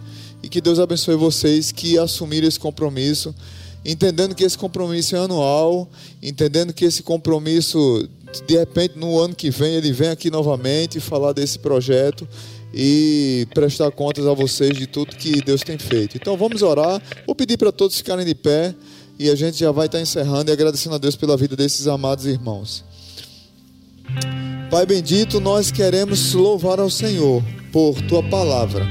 [0.44, 3.36] e que Deus abençoe vocês que assumiram esse compromisso,
[3.84, 5.90] entendendo que esse compromisso é anual,
[6.22, 8.08] entendendo que esse compromisso,
[8.48, 12.28] de repente, no ano que vem, ele vem aqui novamente falar desse projeto
[12.74, 16.18] e prestar contas a vocês de tudo que Deus tem feito.
[16.18, 17.02] Então, vamos orar.
[17.26, 18.74] Vou pedir para todos ficarem de pé
[19.20, 22.26] e a gente já vai estar encerrando e agradecendo a Deus pela vida desses amados
[22.26, 22.84] irmãos.
[24.70, 28.88] Pai bendito, nós queremos louvar ao Senhor por tua palavra.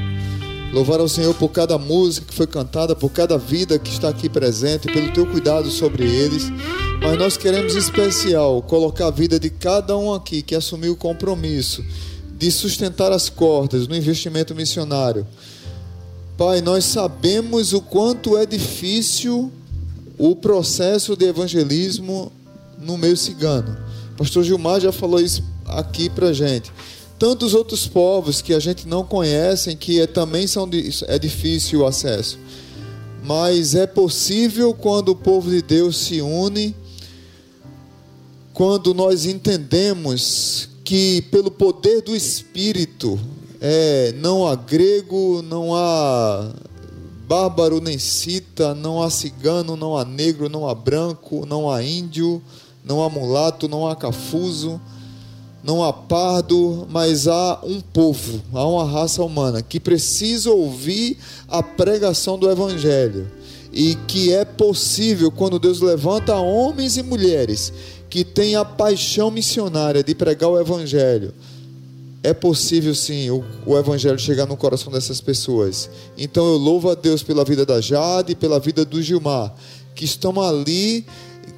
[0.71, 4.29] Louvar ao Senhor por cada música que foi cantada, por cada vida que está aqui
[4.29, 6.49] presente, pelo teu cuidado sobre eles.
[7.01, 10.95] Mas nós queremos em especial colocar a vida de cada um aqui que assumiu o
[10.95, 11.83] compromisso
[12.41, 15.27] de sustentar as cordas no investimento missionário.
[16.35, 19.51] Pai, nós sabemos o quanto é difícil
[20.17, 22.31] o processo de evangelismo
[22.79, 23.77] no meio cigano.
[24.17, 26.73] Pastor Gilmar já falou isso aqui pra gente.
[27.19, 30.67] Tantos outros povos que a gente não conhece, que é, também são
[31.07, 32.39] é difícil o acesso.
[33.23, 36.75] Mas é possível quando o povo de Deus se une,
[38.51, 43.17] quando nós entendemos que pelo poder do Espírito
[43.61, 46.51] é, não há grego, não há
[47.25, 52.43] bárbaro nem cita, não há cigano, não há negro, não há branco, não há índio,
[52.83, 54.81] não há mulato, não há cafuso,
[55.63, 61.17] não há pardo, mas há um povo, há uma raça humana que precisa ouvir
[61.47, 63.31] a pregação do Evangelho.
[63.71, 67.71] E que é possível quando Deus levanta homens e mulheres
[68.11, 71.33] que têm a paixão missionária de pregar o Evangelho.
[72.21, 75.89] É possível sim o, o Evangelho chegar no coração dessas pessoas.
[76.17, 79.55] Então eu louvo a Deus pela vida da Jade e pela vida do Gilmar,
[79.95, 81.05] que estão ali,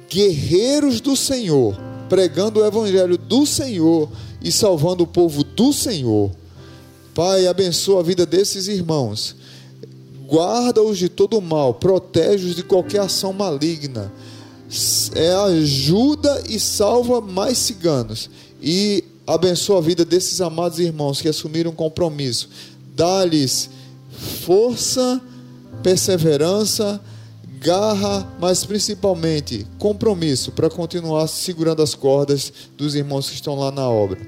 [0.08, 1.76] guerreiros do Senhor,
[2.08, 4.08] pregando o Evangelho do Senhor
[4.40, 6.30] e salvando o povo do Senhor.
[7.16, 9.34] Pai, abençoa a vida desses irmãos.
[10.28, 14.12] Guarda-os de todo mal, protege-os de qualquer ação maligna.
[15.14, 18.30] É, ajuda e salva mais ciganos.
[18.60, 22.48] E abençoa a vida desses amados irmãos que assumiram um compromisso.
[22.94, 23.70] Dá-lhes
[24.44, 25.20] força,
[25.82, 27.00] perseverança,
[27.60, 33.88] garra, mas principalmente compromisso para continuar segurando as cordas dos irmãos que estão lá na
[33.88, 34.20] obra.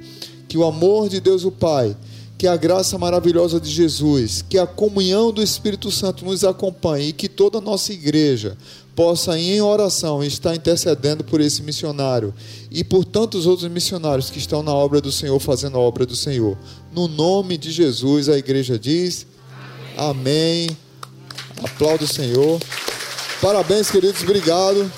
[0.49, 1.97] Que o amor de Deus o Pai,
[2.39, 7.13] que a graça maravilhosa de Jesus, que a comunhão do Espírito Santo nos acompanhe e
[7.13, 8.57] que toda a nossa igreja
[8.95, 12.35] possa em oração estar intercedendo por esse missionário
[12.71, 16.17] e por tantos outros missionários que estão na obra do Senhor fazendo a obra do
[16.17, 16.57] Senhor.
[16.93, 19.27] No nome de Jesus, a igreja diz:
[19.97, 20.69] Amém.
[21.63, 22.61] Aplauda o Senhor.
[23.41, 24.23] Parabéns, queridos.
[24.23, 24.91] Obrigado.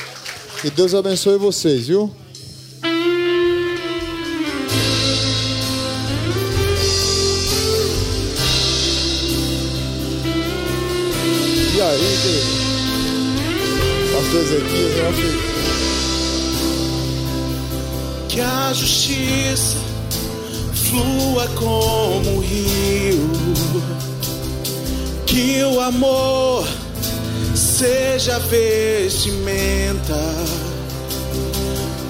[0.61, 2.13] Que Deus abençoe vocês, viu?
[18.29, 19.77] Que a justiça
[20.73, 23.31] flua como um rio,
[25.27, 26.67] que o amor
[27.55, 30.19] seja vestimenta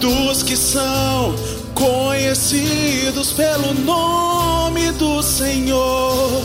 [0.01, 1.34] dos que são
[1.74, 6.43] conhecidos pelo nome do Senhor,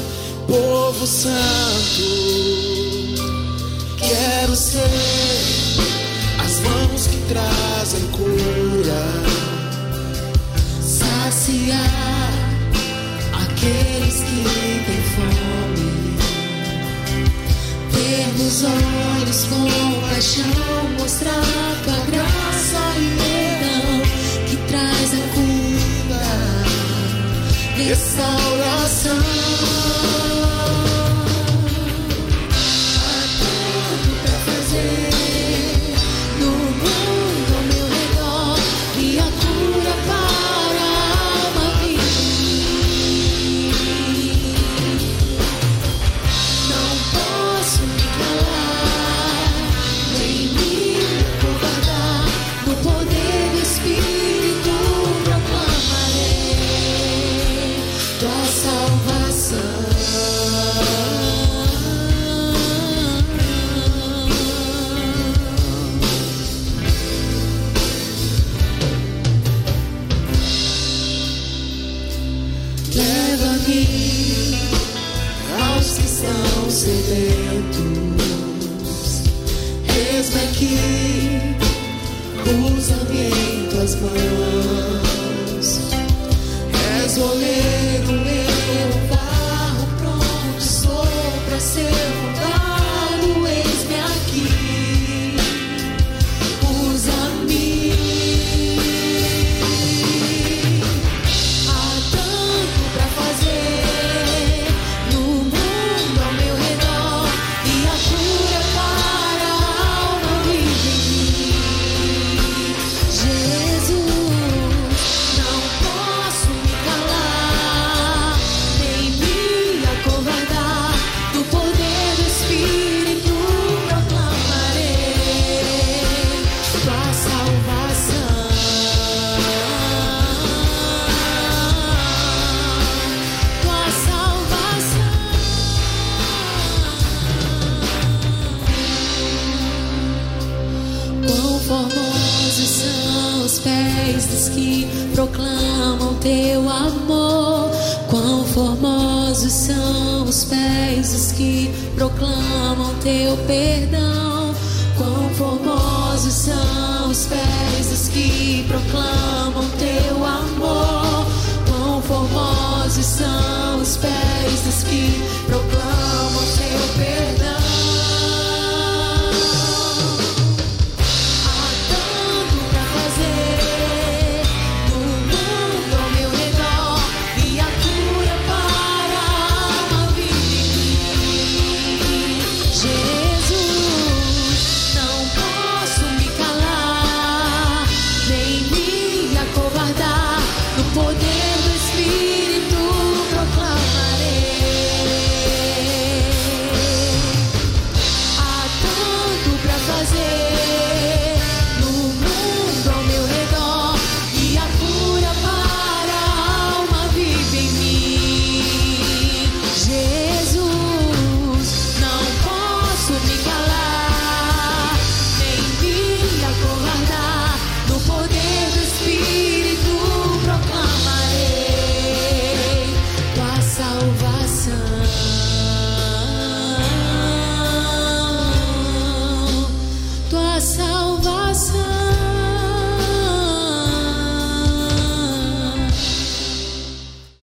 [0.48, 2.04] povo santo.
[3.98, 5.33] Quero ser
[7.34, 9.04] trazem cura,
[10.80, 12.32] saciar
[13.34, 14.40] aqueles que
[14.86, 16.18] têm fome.
[17.92, 19.64] Ter nos olhos com
[20.02, 21.44] paixão, mostrar
[21.84, 23.90] tua graça e perdão
[24.48, 26.28] que traz a cura,
[27.78, 29.24] restauração.
[84.02, 85.03] Em